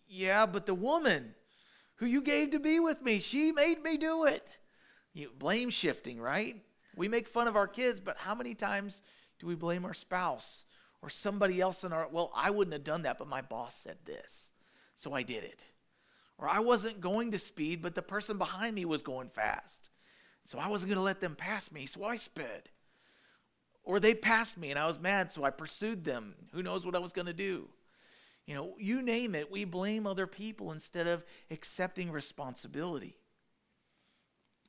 [0.07, 1.35] Yeah, but the woman
[1.97, 4.49] who you gave to be with me, she made me do it.
[5.12, 6.62] You, blame shifting, right?
[6.96, 9.03] We make fun of our kids, but how many times
[9.38, 10.64] do we blame our spouse
[11.03, 13.98] or somebody else in our, well, I wouldn't have done that, but my boss said
[14.05, 14.50] this,
[14.96, 15.64] so I did it.
[16.37, 19.90] Or I wasn't going to speed, but the person behind me was going fast.
[20.46, 22.70] So I wasn't going to let them pass me, so I sped.
[23.83, 26.35] Or they passed me and I was mad, so I pursued them.
[26.53, 27.68] Who knows what I was going to do?
[28.46, 33.16] You know, you name it, we blame other people instead of accepting responsibility.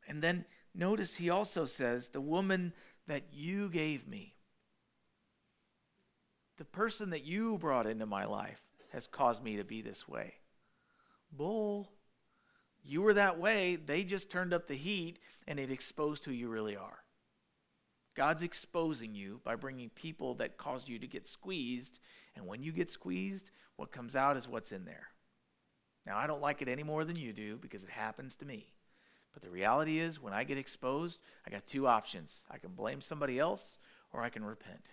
[0.07, 2.73] And then Notice he also says, the woman
[3.07, 4.36] that you gave me,
[6.57, 10.36] the person that you brought into my life has caused me to be this way.
[11.31, 11.89] Bull.
[12.84, 13.75] You were that way.
[13.75, 16.99] They just turned up the heat and it exposed who you really are.
[18.15, 21.99] God's exposing you by bringing people that caused you to get squeezed.
[22.36, 25.07] And when you get squeezed, what comes out is what's in there.
[26.05, 28.73] Now, I don't like it any more than you do because it happens to me.
[29.34, 32.41] But the reality is, when I get exposed, I got two options.
[32.50, 33.80] I can blame somebody else
[34.12, 34.91] or I can repent.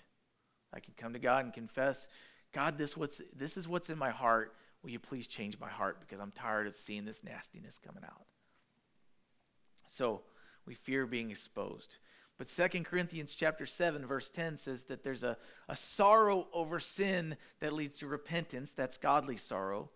[0.72, 2.08] I can come to God and confess,
[2.52, 4.54] God, this, what's, this is what's in my heart.
[4.82, 8.26] Will you please change my heart because I'm tired of seeing this nastiness coming out?
[9.86, 10.22] So
[10.66, 11.96] we fear being exposed.
[12.38, 15.36] But 2 Corinthians chapter 7, verse 10 says that there's a,
[15.68, 18.70] a sorrow over sin that leads to repentance.
[18.70, 19.90] That's godly sorrow.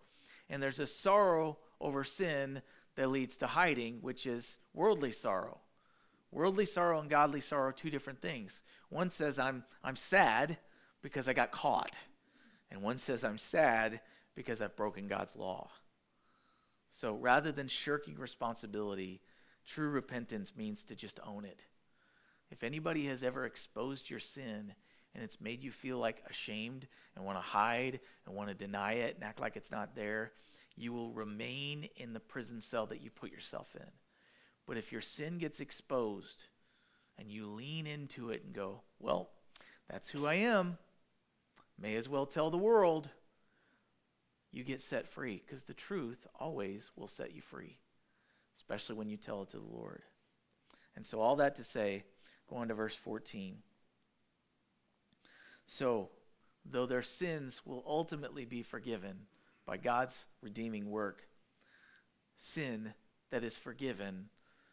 [0.49, 2.61] And there's a sorrow over sin
[2.95, 5.59] that leads to hiding, which is worldly sorrow.
[6.31, 8.63] Worldly sorrow and godly sorrow are two different things.
[8.89, 10.57] One says, I'm, I'm sad
[11.01, 11.97] because I got caught.
[12.71, 14.01] And one says, I'm sad
[14.35, 15.69] because I've broken God's law.
[16.89, 19.21] So rather than shirking responsibility,
[19.65, 21.63] true repentance means to just own it.
[22.51, 24.73] if anybody has ever exposed your sin
[25.15, 28.93] and it's made you feel like ashamed and want to hide and want to deny
[28.93, 30.31] it and act like it's not there,
[30.75, 33.87] you will remain in the prison cell that you put yourself in.
[34.65, 36.43] But if your sin gets exposed
[37.17, 39.29] and you lean into it and go, well,
[39.89, 40.77] that's who I am,
[41.79, 43.09] may as well tell the world,
[44.51, 47.77] you get set free because the truth always will set you free,
[48.55, 50.03] especially when you tell it to the Lord.
[50.95, 52.03] And so, all that to say,
[52.47, 53.57] go on to verse 14.
[55.65, 56.09] So,
[56.63, 59.21] though their sins will ultimately be forgiven
[59.65, 61.23] by God's redeeming work,
[62.35, 62.93] sin
[63.31, 64.29] that is forgiven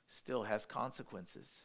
[0.08, 1.62] still has consequences.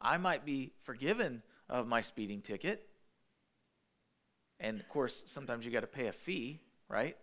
[0.00, 2.88] I might be forgiven of my speeding ticket.
[4.60, 7.16] And of course, sometimes you got to pay a fee, right?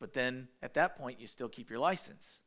[0.00, 2.40] But then at that point, you still keep your license.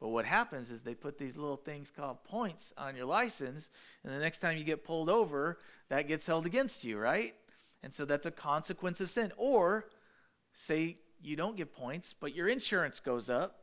[0.00, 3.70] But what happens is they put these little things called points on your license,
[4.02, 7.34] and the next time you get pulled over, that gets held against you, right?
[7.82, 9.32] And so that's a consequence of sin.
[9.36, 9.86] Or
[10.52, 13.62] say you don't get points, but your insurance goes up,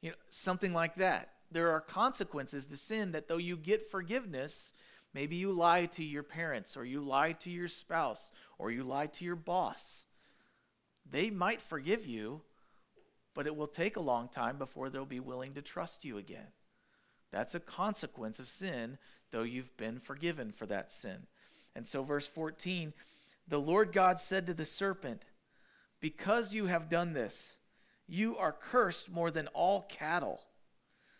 [0.00, 1.30] you know, something like that.
[1.50, 4.72] There are consequences to sin that though you get forgiveness,
[5.12, 9.06] maybe you lie to your parents, or you lie to your spouse, or you lie
[9.06, 10.04] to your boss.
[11.10, 12.40] They might forgive you,
[13.34, 16.48] but it will take a long time before they'll be willing to trust you again.
[17.30, 18.98] That's a consequence of sin,
[19.30, 21.26] though you've been forgiven for that sin.
[21.74, 22.92] And so, verse 14
[23.48, 25.24] the Lord God said to the serpent,
[26.02, 27.56] Because you have done this,
[28.08, 30.40] you are cursed more than all cattle,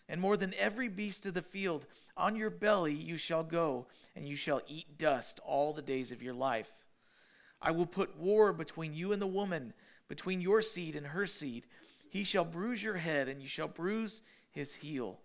[0.09, 1.87] and more than every beast of the field.
[2.16, 6.21] On your belly you shall go, and you shall eat dust all the days of
[6.21, 6.71] your life.
[7.62, 9.73] I will put war between you and the woman,
[10.09, 11.64] between your seed and her seed.
[12.11, 15.21] He shall bruise your head, and you shall bruise his heel.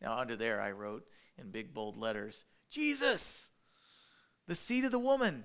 [0.00, 3.50] Now, under there, I wrote in big bold letters Jesus,
[4.46, 5.44] the seed of the woman.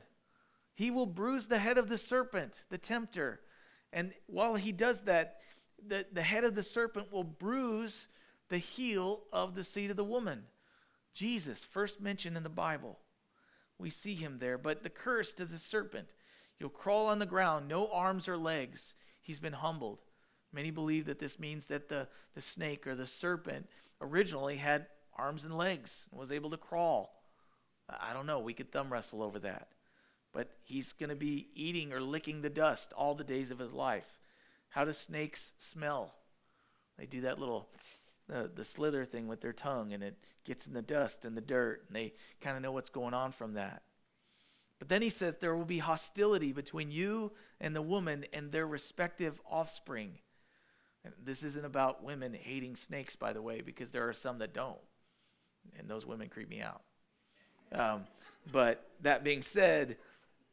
[0.74, 3.42] He will bruise the head of the serpent, the tempter.
[3.94, 5.38] And while he does that,
[5.86, 8.08] the, the head of the serpent will bruise
[8.50, 10.44] the heel of the seed of the woman.
[11.14, 13.00] Jesus, first mentioned in the Bible.
[13.78, 14.58] We see him there.
[14.58, 16.08] But the curse to the serpent
[16.60, 18.96] you'll crawl on the ground, no arms or legs.
[19.22, 20.00] He's been humbled.
[20.52, 23.68] Many believe that this means that the, the snake or the serpent
[24.02, 27.22] originally had arms and legs and was able to crawl.
[27.90, 28.40] I don't know.
[28.40, 29.68] We could thumb wrestle over that
[30.38, 33.74] but he's going to be eating or licking the dust all the days of his
[33.74, 34.06] life.
[34.70, 36.14] How do snakes smell?
[37.00, 37.68] They do that little
[38.32, 41.42] uh, the slither thing with their tongue and it gets in the dust and the
[41.42, 43.82] dirt and they kind of know what's going on from that.
[44.78, 48.68] But then he says there will be hostility between you and the woman and their
[48.68, 50.20] respective offspring.
[51.04, 54.54] And this isn't about women hating snakes, by the way, because there are some that
[54.54, 54.78] don't.
[55.80, 56.82] And those women creep me out.
[57.72, 58.04] Um,
[58.52, 59.98] but that being said,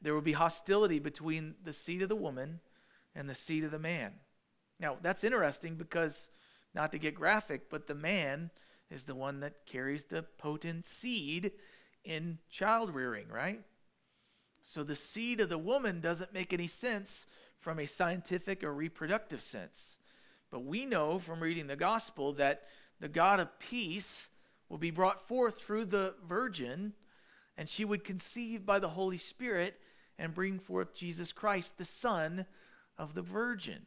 [0.04, 2.60] there will be hostility between the seed of the woman
[3.14, 4.12] and the seed of the man.
[4.78, 6.28] Now, that's interesting because,
[6.74, 8.50] not to get graphic, but the man
[8.90, 11.52] is the one that carries the potent seed
[12.04, 13.62] in child rearing, right?
[14.62, 17.26] So the seed of the woman doesn't make any sense
[17.58, 19.98] from a scientific or reproductive sense.
[20.50, 22.64] But we know from reading the gospel that
[23.00, 24.28] the God of peace
[24.68, 26.92] will be brought forth through the virgin,
[27.56, 29.80] and she would conceive by the Holy Spirit
[30.18, 32.46] and bring forth Jesus Christ, the Son
[32.98, 33.86] of the Virgin.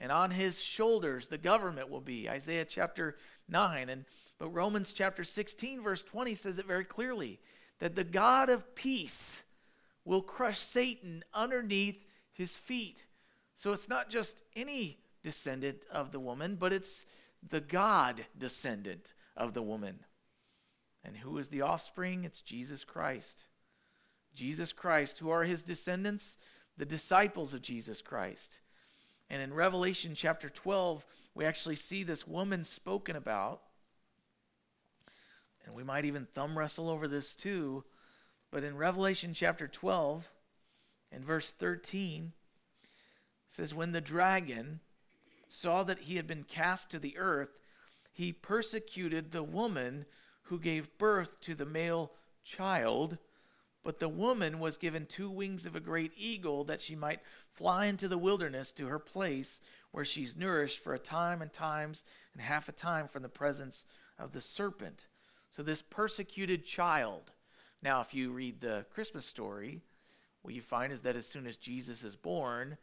[0.00, 2.28] And on his shoulders the government will be.
[2.28, 3.16] Isaiah chapter
[3.48, 3.88] 9.
[3.88, 4.04] And
[4.38, 7.40] but Romans chapter 16, verse 20 says it very clearly
[7.78, 9.42] that the God of peace
[10.04, 13.06] will crush Satan underneath his feet.
[13.56, 17.06] So it's not just any descendant of the woman, but it's
[17.48, 20.00] the God descendant of the woman.
[21.02, 22.24] And who is the offspring?
[22.24, 23.44] It's Jesus Christ.
[24.36, 26.36] Jesus Christ, who are his descendants,
[26.76, 28.60] the disciples of Jesus Christ.
[29.28, 33.62] And in Revelation chapter 12, we actually see this woman spoken about.
[35.64, 37.84] And we might even thumb wrestle over this too.
[38.52, 40.30] But in Revelation chapter 12,
[41.10, 42.32] in verse 13,
[43.48, 44.80] says, When the dragon
[45.48, 47.58] saw that he had been cast to the earth,
[48.12, 50.06] he persecuted the woman
[50.42, 52.12] who gave birth to the male
[52.44, 53.18] child.
[53.86, 57.20] But the woman was given two wings of a great eagle that she might
[57.52, 59.60] fly into the wilderness to her place
[59.92, 63.84] where she's nourished for a time and times and half a time from the presence
[64.18, 65.06] of the serpent.
[65.52, 67.30] So, this persecuted child.
[67.80, 69.82] Now, if you read the Christmas story,
[70.42, 72.78] what you find is that as soon as Jesus is born,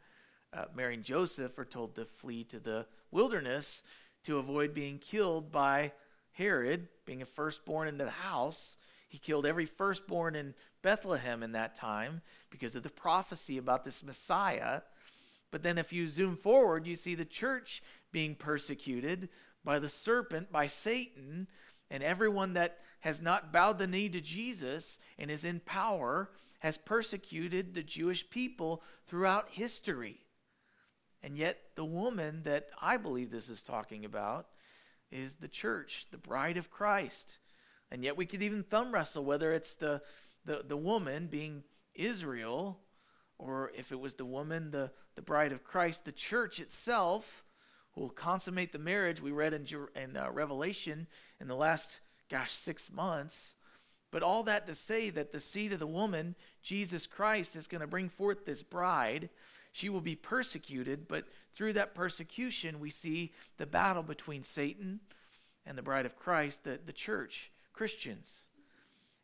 [0.54, 3.82] uh, Mary and Joseph are told to flee to the wilderness
[4.24, 5.92] to avoid being killed by
[6.32, 8.78] Herod, being a firstborn in the house
[9.08, 14.02] He killed every firstborn in Bethlehem in that time because of the prophecy about this
[14.02, 14.82] Messiah.
[15.50, 19.28] But then, if you zoom forward, you see the church being persecuted
[19.64, 21.46] by the serpent, by Satan,
[21.90, 26.30] and everyone that has not bowed the knee to Jesus and is in power
[26.60, 30.20] has persecuted the Jewish people throughout history.
[31.22, 34.46] And yet, the woman that I believe this is talking about
[35.10, 37.38] is the church, the bride of Christ.
[37.94, 40.02] And yet, we could even thumb wrestle whether it's the,
[40.44, 41.62] the, the woman being
[41.94, 42.80] Israel
[43.38, 47.44] or if it was the woman, the, the bride of Christ, the church itself
[47.92, 49.64] who will consummate the marriage we read in,
[49.94, 51.06] in uh, Revelation
[51.40, 53.54] in the last, gosh, six months.
[54.10, 56.34] But all that to say that the seed of the woman,
[56.64, 59.28] Jesus Christ, is going to bring forth this bride.
[59.70, 64.98] She will be persecuted, but through that persecution, we see the battle between Satan
[65.64, 68.46] and the bride of Christ, the, the church, Christians.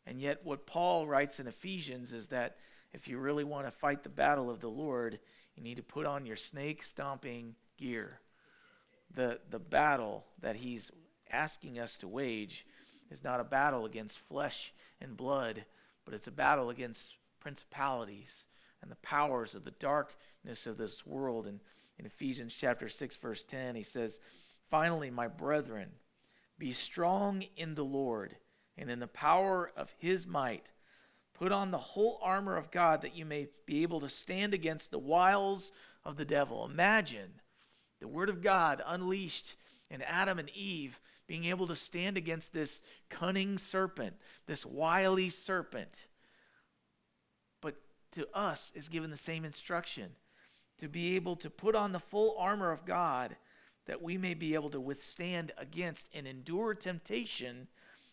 [0.05, 2.57] And yet, what Paul writes in Ephesians is that
[2.93, 5.19] if you really want to fight the battle of the Lord,
[5.55, 8.19] you need to put on your snake stomping gear.
[9.13, 10.91] The, the battle that he's
[11.31, 12.65] asking us to wage
[13.09, 15.65] is not a battle against flesh and blood,
[16.05, 18.45] but it's a battle against principalities
[18.81, 21.47] and the powers of the darkness of this world.
[21.47, 21.59] And
[21.99, 24.19] in Ephesians chapter 6, verse 10, he says,
[24.69, 25.89] Finally, my brethren,
[26.61, 28.35] be strong in the Lord
[28.77, 30.71] and in the power of his might.
[31.33, 34.91] Put on the whole armor of God that you may be able to stand against
[34.91, 35.71] the wiles
[36.05, 36.63] of the devil.
[36.63, 37.41] Imagine
[37.99, 39.55] the word of God unleashed
[39.89, 44.13] in Adam and Eve being able to stand against this cunning serpent,
[44.45, 46.05] this wily serpent.
[47.59, 47.73] But
[48.11, 50.11] to us is given the same instruction
[50.77, 53.35] to be able to put on the full armor of God
[53.85, 57.67] that we may be able to withstand against and endure temptation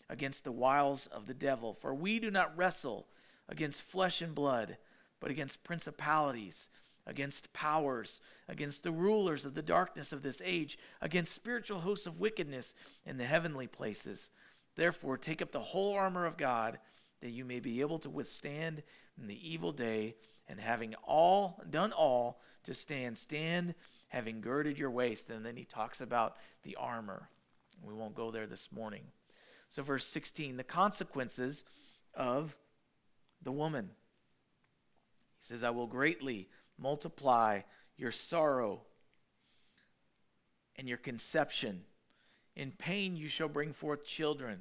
[0.09, 1.77] against the wiles of the devil.
[1.81, 3.07] For we do not wrestle
[3.49, 4.79] against flesh and blood,
[5.21, 6.69] but against principalities
[7.09, 12.21] against powers, against the rulers of the darkness of this age, against spiritual hosts of
[12.21, 12.75] wickedness
[13.07, 14.29] in the heavenly places.
[14.77, 16.79] Therefore, take up the whole armor of God,
[17.21, 18.83] that you may be able to withstand
[19.19, 20.15] in the evil day,
[20.49, 23.75] and having all done all to stand, stand
[24.09, 25.31] having girded your waist.
[25.31, 27.29] And then he talks about the armor.
[27.83, 29.03] We won't go there this morning.
[29.71, 31.65] So, verse 16, the consequences
[32.15, 32.57] of
[33.43, 33.91] the woman.
[35.39, 36.49] He says, I will greatly
[36.79, 37.61] multiply
[37.97, 38.83] your sorrow
[40.77, 41.83] and your conception.
[42.57, 44.61] In pain you shall bring forth children.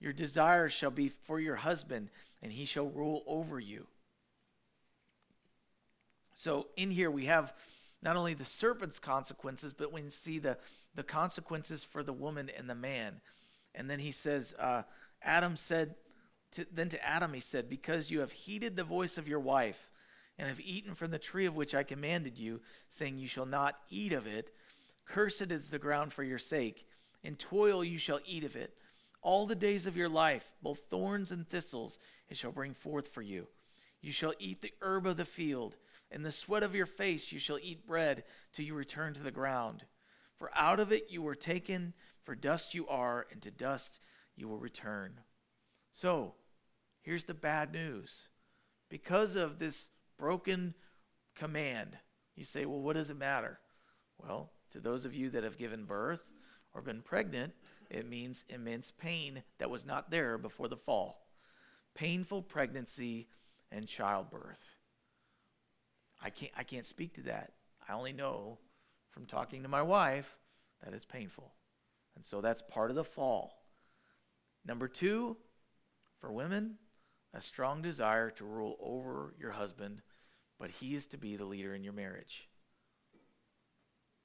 [0.00, 2.10] Your desire shall be for your husband,
[2.42, 3.86] and he shall rule over you.
[6.34, 7.52] So in here we have
[8.02, 10.56] not only the serpent's consequences, but we see the,
[10.94, 13.20] the consequences for the woman and the man.
[13.74, 14.82] And then he says, uh,
[15.22, 15.94] Adam said,
[16.52, 19.90] to, then to Adam he said, Because you have heeded the voice of your wife
[20.38, 23.76] and have eaten from the tree of which I commanded you, saying, You shall not
[23.90, 24.52] eat of it.
[25.06, 26.86] Cursed is the ground for your sake.
[27.22, 28.74] In toil you shall eat of it.
[29.22, 31.98] All the days of your life, both thorns and thistles,
[32.28, 33.46] it shall bring forth for you.
[34.00, 35.76] You shall eat the herb of the field.
[36.10, 39.30] In the sweat of your face you shall eat bread till you return to the
[39.30, 39.84] ground.
[40.36, 41.94] For out of it you were taken,
[42.24, 44.00] for dust you are, and to dust
[44.36, 45.20] you will return.
[45.92, 46.34] So,
[47.02, 48.28] here's the bad news.
[48.88, 49.88] Because of this
[50.18, 50.74] broken
[51.34, 51.96] command.
[52.36, 53.58] You say, well, what does it matter?
[54.18, 56.22] Well, to those of you that have given birth
[56.74, 57.52] or been pregnant,
[57.90, 61.26] it means immense pain that was not there before the fall.
[61.94, 63.28] Painful pregnancy
[63.72, 64.64] and childbirth.
[66.22, 67.52] I can't, I can't speak to that.
[67.88, 68.58] I only know
[69.10, 70.36] from talking to my wife
[70.84, 71.52] that it's painful.
[72.16, 73.64] And so that's part of the fall.
[74.64, 75.36] Number two,
[76.20, 76.76] for women,
[77.32, 80.02] a strong desire to rule over your husband
[80.60, 82.46] but he is to be the leader in your marriage.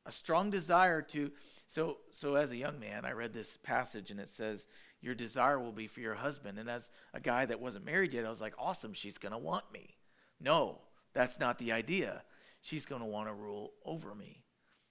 [0.05, 1.31] A strong desire to
[1.67, 4.67] so so as a young man, I read this passage and it says
[5.01, 8.25] your desire will be for your husband and as a guy that wasn't married yet,
[8.25, 9.95] I was like, "Awesome, she's going to want me."
[10.39, 10.81] No,
[11.15, 12.21] that's not the idea.
[12.61, 14.43] She's going to want to rule over me.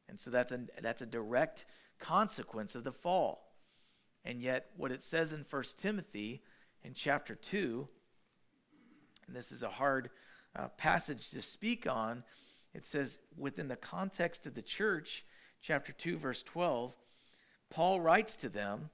[0.09, 1.67] And so that's a that's a direct
[2.01, 3.53] consequence of the fall.
[4.25, 6.43] And yet what it says in 1 Timothy
[6.83, 7.89] in chapter 2
[9.27, 10.11] and this is a hard
[10.57, 12.25] uh, passage to speak on,
[12.73, 15.25] it says within the context of the church,
[15.61, 16.95] chapter 2, verse 12,
[17.71, 18.91] Paul writes to them,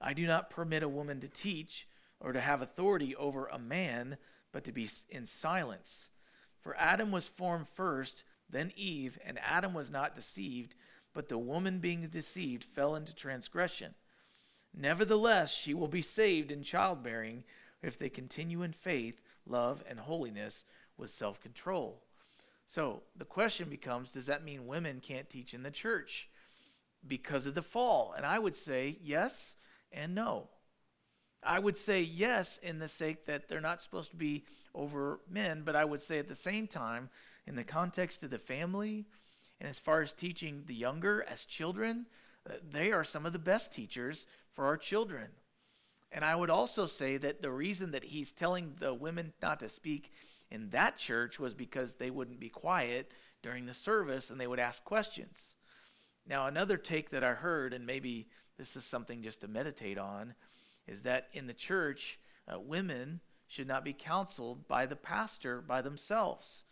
[0.00, 1.86] I do not permit a woman to teach
[2.20, 4.16] or to have authority over a man,
[4.52, 6.10] but to be in silence.
[6.60, 10.74] For Adam was formed first, then Eve, and Adam was not deceived,
[11.14, 13.94] but the woman being deceived fell into transgression.
[14.74, 17.44] Nevertheless, she will be saved in childbearing
[17.82, 20.64] if they continue in faith, love, and holiness
[20.96, 22.02] with self control.
[22.66, 26.28] So the question becomes does that mean women can't teach in the church
[27.06, 28.14] because of the fall?
[28.16, 29.56] And I would say yes
[29.90, 30.48] and no.
[31.42, 34.44] I would say yes in the sake that they're not supposed to be
[34.74, 37.08] over men, but I would say at the same time,
[37.46, 39.06] in the context of the family,
[39.60, 42.06] and as far as teaching the younger as children,
[42.48, 45.28] uh, they are some of the best teachers for our children.
[46.12, 49.68] And I would also say that the reason that he's telling the women not to
[49.68, 50.12] speak
[50.50, 53.12] in that church was because they wouldn't be quiet
[53.42, 55.54] during the service and they would ask questions.
[56.26, 60.34] Now, another take that I heard, and maybe this is something just to meditate on,
[60.86, 62.18] is that in the church,
[62.52, 63.20] uh, women
[63.50, 66.62] should not be counseled by the pastor by themselves.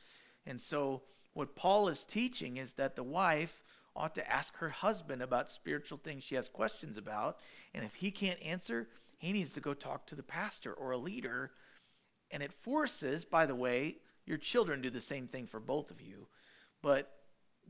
[0.47, 1.03] And so,
[1.35, 3.65] what Paul is teaching is that the wife
[3.97, 7.41] ought to ask her husband about spiritual things she has questions about.
[7.75, 8.87] And if he can't answer,
[9.19, 11.51] he needs to go talk to the pastor or a leader.
[12.31, 16.01] And it forces, by the way, your children do the same thing for both of
[16.01, 16.29] you.
[16.81, 17.11] But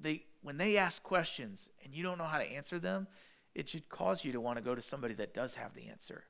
[0.01, 3.07] they when they ask questions and you don't know how to answer them,
[3.55, 6.25] it should cause you to want to go to somebody that does have the answer.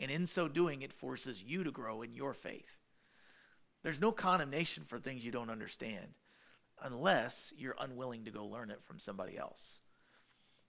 [0.00, 2.78] And in so doing, it forces you to grow in your faith.
[3.82, 6.14] There's no condemnation for things you don't understand
[6.82, 9.78] unless you're unwilling to go learn it from somebody else.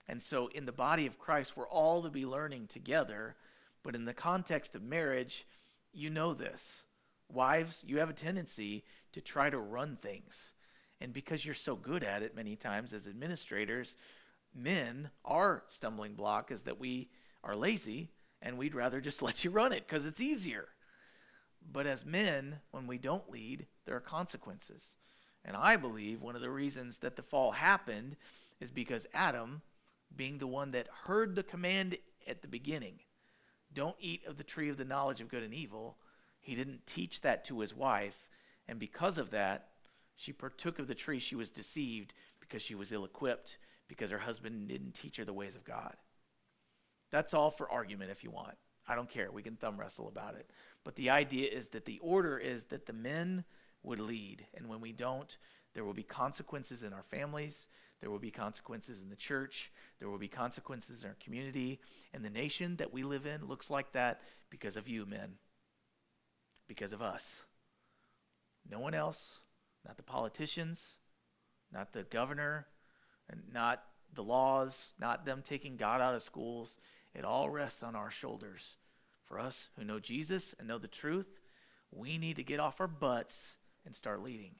[0.06, 3.34] And so, in the body of Christ, we're all to be learning together.
[3.82, 5.46] But in the context of marriage,
[5.92, 6.84] you know this.
[7.30, 10.52] Wives, you have a tendency to try to run things.
[11.00, 13.96] And because you're so good at it many times as administrators,
[14.54, 17.08] men, our stumbling block is that we
[17.42, 18.10] are lazy
[18.42, 20.68] and we'd rather just let you run it because it's easier.
[21.70, 24.96] But as men, when we don't lead, there are consequences.
[25.44, 28.16] And I believe one of the reasons that the fall happened
[28.60, 29.62] is because Adam,
[30.14, 33.00] being the one that heard the command at the beginning,
[33.74, 35.96] don't eat of the tree of the knowledge of good and evil,
[36.40, 38.28] he didn't teach that to his wife.
[38.68, 39.68] And because of that,
[40.16, 41.18] she partook of the tree.
[41.18, 45.32] She was deceived because she was ill equipped, because her husband didn't teach her the
[45.32, 45.96] ways of God.
[47.12, 48.56] That's all for argument if you want.
[48.88, 49.30] I don't care.
[49.30, 50.50] We can thumb wrestle about it.
[50.82, 53.44] But the idea is that the order is that the men
[53.84, 54.46] would lead.
[54.56, 55.36] And when we don't,
[55.74, 57.66] there will be consequences in our families.
[58.00, 59.70] There will be consequences in the church.
[60.00, 61.80] There will be consequences in our community.
[62.12, 65.34] And the nation that we live in looks like that because of you, men.
[66.66, 67.42] Because of us.
[68.68, 69.38] No one else,
[69.86, 70.98] not the politicians,
[71.72, 72.66] not the governor,
[73.28, 73.84] and not
[74.14, 76.78] the laws, not them taking God out of schools.
[77.14, 78.76] It all rests on our shoulders.
[79.24, 81.40] For us who know Jesus and know the truth,
[81.90, 84.54] we need to get off our butts and start leading.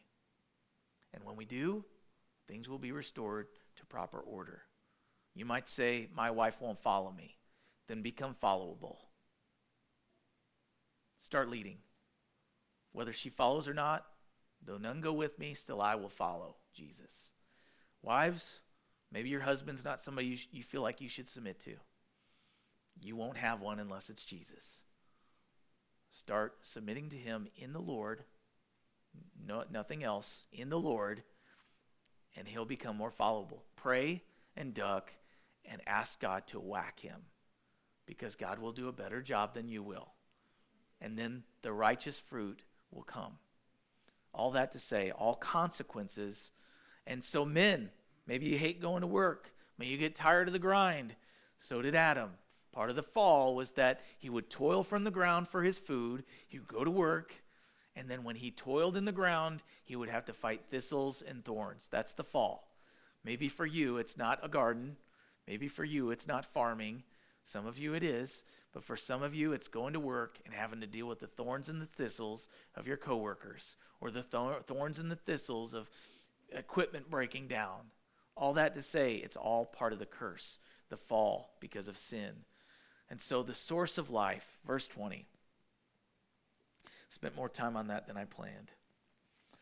[1.14, 1.84] And when we do,
[2.48, 4.62] things will be restored to proper order.
[5.34, 7.36] You might say, My wife won't follow me.
[7.88, 8.96] Then become followable.
[11.20, 11.78] Start leading.
[12.92, 14.04] Whether she follows or not,
[14.64, 17.30] though none go with me, still I will follow Jesus.
[18.02, 18.60] Wives,
[19.10, 21.76] maybe your husband's not somebody you, sh- you feel like you should submit to.
[23.00, 24.80] You won't have one unless it's Jesus.
[26.10, 28.24] Start submitting to him in the Lord
[29.46, 31.22] no, nothing else, in the Lord,
[32.36, 33.60] and he'll become more followable.
[33.76, 34.22] Pray
[34.56, 35.12] and duck
[35.64, 37.22] and ask God to whack him
[38.06, 40.12] because God will do a better job than you will.
[41.00, 43.38] And then the righteous fruit will come.
[44.32, 46.52] All that to say, all consequences.
[47.06, 47.90] And so, men,
[48.26, 49.52] maybe you hate going to work.
[49.78, 51.16] Maybe you get tired of the grind.
[51.58, 52.30] So did Adam.
[52.72, 56.24] Part of the fall was that he would toil from the ground for his food.
[56.48, 57.34] He would go to work.
[57.94, 61.44] And then when he toiled in the ground, he would have to fight thistles and
[61.44, 61.88] thorns.
[61.90, 62.68] That's the fall.
[63.24, 64.96] Maybe for you, it's not a garden.
[65.46, 67.02] Maybe for you, it's not farming.
[67.44, 68.42] Some of you, it is.
[68.72, 71.26] But for some of you, it's going to work and having to deal with the
[71.26, 75.90] thorns and the thistles of your coworkers or the thorns and the thistles of
[76.50, 77.80] equipment breaking down.
[78.34, 80.58] All that to say, it's all part of the curse,
[80.88, 82.32] the fall because of sin.
[83.12, 85.26] And so, the source of life, verse 20.
[87.10, 88.70] Spent more time on that than I planned.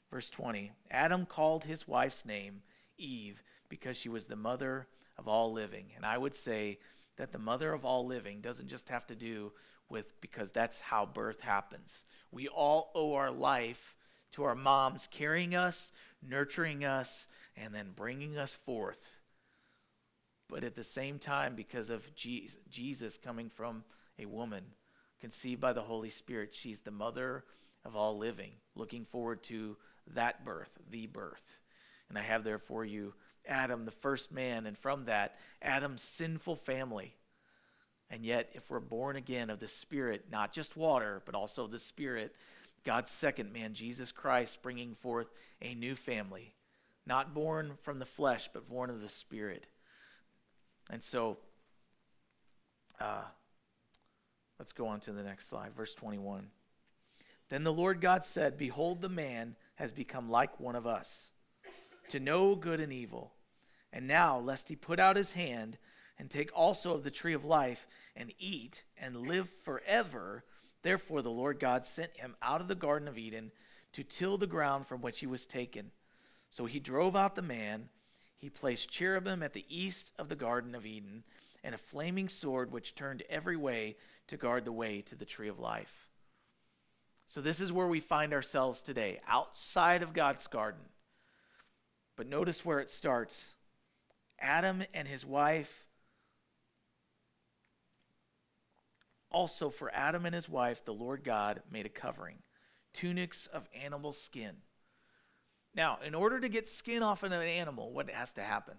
[0.08, 2.62] Verse 20 Adam called his wife's name
[2.96, 4.86] Eve because she was the mother
[5.18, 5.86] of all living.
[5.96, 6.78] And I would say
[7.16, 9.50] that the mother of all living doesn't just have to do
[9.88, 12.04] with because that's how birth happens.
[12.30, 13.96] We all owe our life
[14.34, 15.90] to our moms carrying us,
[16.22, 17.26] nurturing us,
[17.56, 19.19] and then bringing us forth.
[20.50, 23.84] But at the same time, because of Jesus coming from
[24.18, 24.64] a woman,
[25.20, 26.50] conceived by the Holy Spirit.
[26.52, 27.44] She's the mother
[27.84, 29.76] of all living, looking forward to
[30.14, 31.58] that birth, the birth.
[32.08, 33.14] And I have there for you
[33.48, 37.14] Adam, the first man, and from that, Adam's sinful family.
[38.10, 41.78] And yet, if we're born again of the Spirit, not just water, but also the
[41.78, 42.34] Spirit,
[42.84, 45.28] God's second man, Jesus Christ, bringing forth
[45.62, 46.54] a new family,
[47.06, 49.64] not born from the flesh, but born of the Spirit.
[50.90, 51.38] And so,
[53.00, 53.22] uh,
[54.58, 56.48] let's go on to the next slide, verse 21.
[57.48, 61.30] Then the Lord God said, Behold, the man has become like one of us,
[62.08, 63.32] to know good and evil.
[63.92, 65.78] And now, lest he put out his hand
[66.18, 70.44] and take also of the tree of life and eat and live forever,
[70.82, 73.52] Therefore, the Lord God sent him out of the Garden of Eden
[73.92, 75.90] to till the ground from which he was taken.
[76.50, 77.88] So he drove out the man.
[78.40, 81.22] He placed cherubim at the east of the Garden of Eden
[81.62, 83.96] and a flaming sword which turned every way
[84.28, 86.08] to guard the way to the tree of life.
[87.26, 90.80] So, this is where we find ourselves today, outside of God's garden.
[92.16, 93.54] But notice where it starts
[94.40, 95.86] Adam and his wife
[99.30, 102.38] Also, for Adam and his wife, the Lord God made a covering,
[102.92, 104.56] tunics of animal skin.
[105.74, 108.74] Now, in order to get skin off of an animal, what has to happen?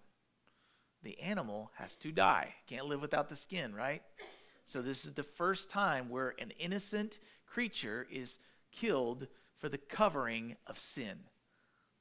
[1.03, 2.53] The animal has to die.
[2.67, 4.01] Can't live without the skin, right?
[4.65, 8.37] So, this is the first time where an innocent creature is
[8.71, 9.27] killed
[9.57, 11.19] for the covering of sin.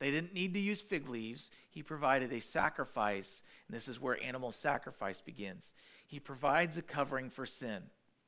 [0.00, 1.50] They didn't need to use fig leaves.
[1.68, 5.74] He provided a sacrifice, and this is where animal sacrifice begins.
[6.06, 7.82] He provides a covering for sin.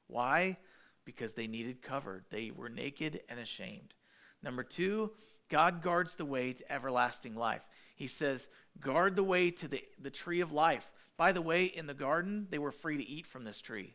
[0.06, 0.58] Why?
[1.04, 2.24] Because they needed covered.
[2.30, 3.94] They were naked and ashamed.
[4.42, 5.12] Number two,
[5.53, 7.61] God guards the way to everlasting life.
[7.94, 8.48] He says,
[8.80, 10.90] guard the way to the, the tree of life.
[11.18, 13.92] By the way, in the garden, they were free to eat from this tree.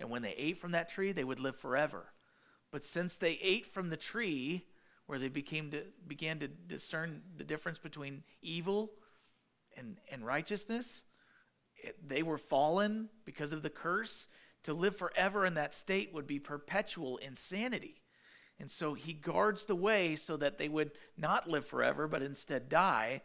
[0.00, 2.06] And when they ate from that tree, they would live forever.
[2.72, 4.66] But since they ate from the tree,
[5.06, 8.90] where they became to, began to discern the difference between evil
[9.76, 11.04] and, and righteousness,
[11.76, 14.26] it, they were fallen because of the curse.
[14.64, 18.02] To live forever in that state would be perpetual insanity.
[18.60, 22.68] And so he guards the way so that they would not live forever, but instead
[22.68, 23.22] die.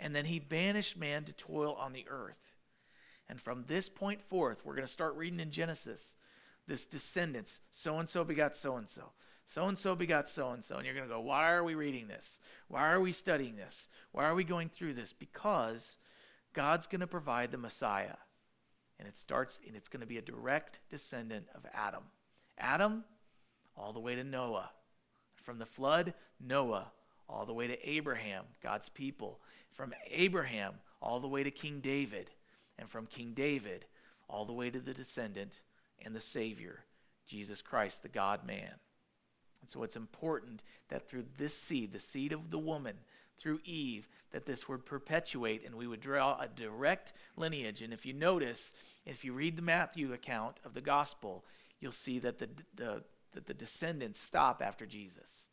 [0.00, 2.56] And then he banished man to toil on the earth.
[3.28, 6.14] And from this point forth, we're going to start reading in Genesis
[6.66, 7.60] this descendants.
[7.70, 9.12] So and so begot so and so.
[9.46, 10.76] So and so begot so and so.
[10.76, 12.40] And you're going to go, why are we reading this?
[12.68, 13.88] Why are we studying this?
[14.12, 15.12] Why are we going through this?
[15.12, 15.98] Because
[16.52, 18.16] God's going to provide the Messiah.
[18.98, 22.04] And it starts, and it's going to be a direct descendant of Adam.
[22.56, 23.04] Adam,
[23.76, 24.70] all the way to Noah.
[25.42, 26.86] From the flood, Noah,
[27.28, 29.40] all the way to Abraham, God's people.
[29.72, 32.30] From Abraham, all the way to King David.
[32.78, 33.86] And from King David,
[34.28, 35.60] all the way to the descendant
[36.04, 36.80] and the Savior,
[37.26, 38.74] Jesus Christ, the God man.
[39.60, 42.96] And so it's important that through this seed, the seed of the woman,
[43.38, 47.82] through Eve, that this would perpetuate and we would draw a direct lineage.
[47.82, 48.72] And if you notice,
[49.06, 51.44] if you read the Matthew account of the gospel,
[51.80, 53.02] you'll see that the, the,
[53.34, 55.48] that the descendants stop after Jesus.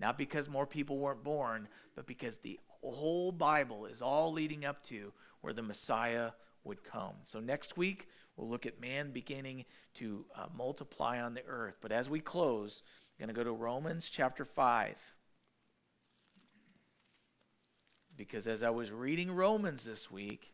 [0.00, 4.82] Not because more people weren't born, but because the whole Bible is all leading up
[4.84, 6.30] to where the Messiah
[6.64, 7.14] would come.
[7.22, 9.64] So next week, we'll look at man beginning
[9.94, 11.76] to uh, multiply on the earth.
[11.80, 12.82] But as we close,
[13.18, 14.96] I'm going to go to Romans chapter 5
[18.16, 20.52] because as I was reading Romans this week,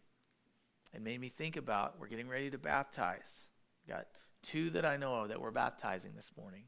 [0.94, 3.48] it made me think about we're getting ready to baptize.
[3.86, 4.06] We've Got
[4.42, 6.64] two that I know of that we're baptizing this morning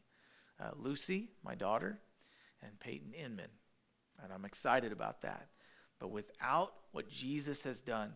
[0.62, 1.98] uh, Lucy, my daughter,
[2.62, 3.50] and Peyton Inman.
[4.22, 5.48] And I'm excited about that.
[5.98, 8.12] But without what Jesus has done,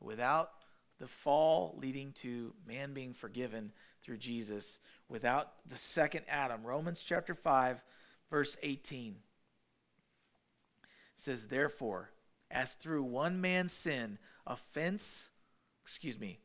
[0.00, 0.50] without
[0.98, 4.78] the fall leading to man being forgiven through Jesus,
[5.08, 7.82] without the second Adam, Romans chapter 5,
[8.30, 9.16] verse 18
[11.16, 12.10] says, Therefore,
[12.50, 15.30] as through one man's sin, offense,
[15.84, 16.38] excuse me,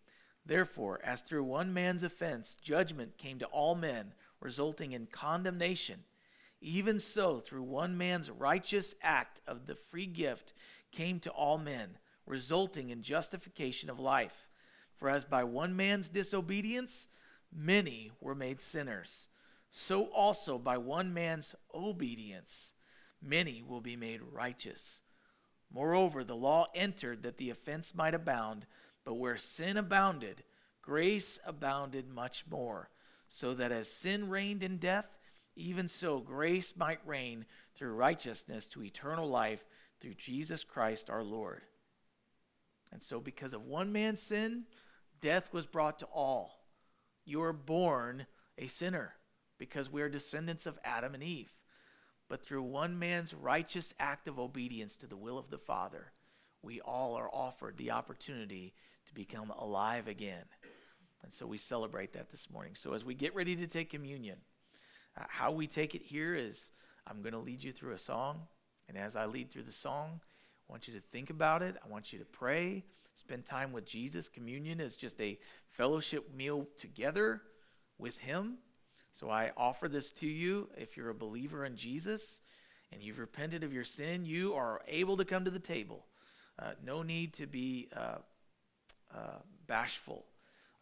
[0.45, 6.03] therefore, as through one man's offense, judgment came to all men, resulting in condemnation,
[6.59, 10.53] even so, through one man's righteous act of the free gift
[10.91, 14.49] came to all men, resulting in justification of life.
[14.97, 17.07] For as by one man's disobedience,
[17.53, 19.27] many were made sinners,
[19.69, 22.73] so also by one man's obedience,
[23.21, 25.01] many will be made righteous.
[25.73, 28.65] Moreover, the law entered that the offense might abound,
[29.03, 30.43] but where sin abounded,
[30.81, 32.89] grace abounded much more,
[33.33, 35.05] so that as sin reigned in death,
[35.55, 39.63] even so grace might reign through righteousness to eternal life
[39.99, 41.61] through Jesus Christ our Lord.
[42.91, 44.65] And so, because of one man's sin,
[45.19, 46.65] death was brought to all.
[47.25, 48.27] You are born
[48.57, 49.13] a sinner
[49.57, 51.53] because we are descendants of Adam and Eve
[52.33, 56.11] but through one man's righteous act of obedience to the will of the Father,
[56.63, 58.73] we all are offered the opportunity
[59.05, 60.45] to become alive again.
[61.23, 62.73] And so we celebrate that this morning.
[62.75, 64.37] So as we get ready to take communion,
[65.17, 66.71] uh, how we take it here is
[67.07, 68.41] I'm going to lead you through a song.
[68.89, 70.19] And as I lead through the song,
[70.67, 71.75] I want you to think about it.
[71.83, 72.83] I want you to pray,
[73.15, 74.27] spend time with Jesus.
[74.27, 75.39] Communion is just a
[75.71, 77.41] fellowship meal together
[77.97, 78.57] with Him.
[79.13, 80.69] So I offer this to you.
[80.75, 82.41] If you're a believer in Jesus
[82.91, 86.05] and you've repented of your sin, you are able to come to the table.
[86.59, 88.17] Uh, no need to be uh,
[89.13, 90.25] uh, bashful.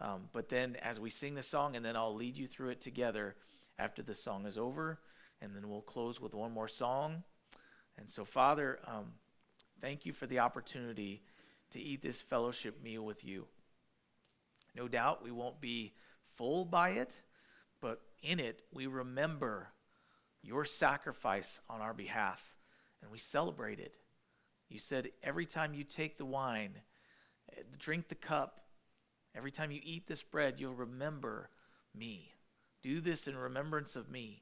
[0.01, 2.81] Um, but then, as we sing the song, and then I'll lead you through it
[2.81, 3.35] together
[3.77, 4.99] after the song is over,
[5.41, 7.23] and then we'll close with one more song.
[7.97, 9.13] And so, Father, um,
[9.79, 11.21] thank you for the opportunity
[11.71, 13.45] to eat this fellowship meal with you.
[14.75, 15.93] No doubt we won't be
[16.35, 17.13] full by it,
[17.79, 19.67] but in it we remember
[20.41, 22.55] your sacrifice on our behalf
[23.01, 23.95] and we celebrate it.
[24.69, 26.73] You said every time you take the wine,
[27.51, 28.60] eh, drink the cup,
[29.35, 31.49] every time you eat this bread, you'll remember
[31.95, 32.33] me.
[32.81, 34.41] Do this in remembrance of me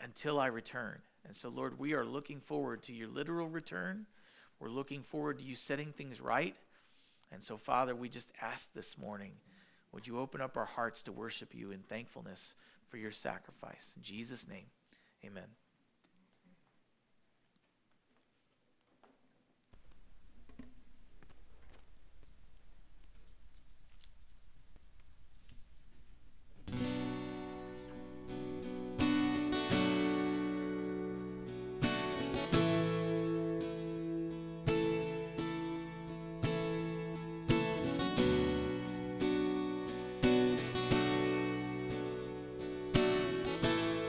[0.00, 0.98] until I return.
[1.26, 4.06] And so, Lord, we are looking forward to your literal return.
[4.60, 6.54] We're looking forward to you setting things right.
[7.32, 9.32] And so, Father, we just ask this morning
[9.92, 12.54] would you open up our hearts to worship you in thankfulness
[12.88, 13.92] for your sacrifice?
[13.96, 14.66] In Jesus' name,
[15.24, 15.65] amen.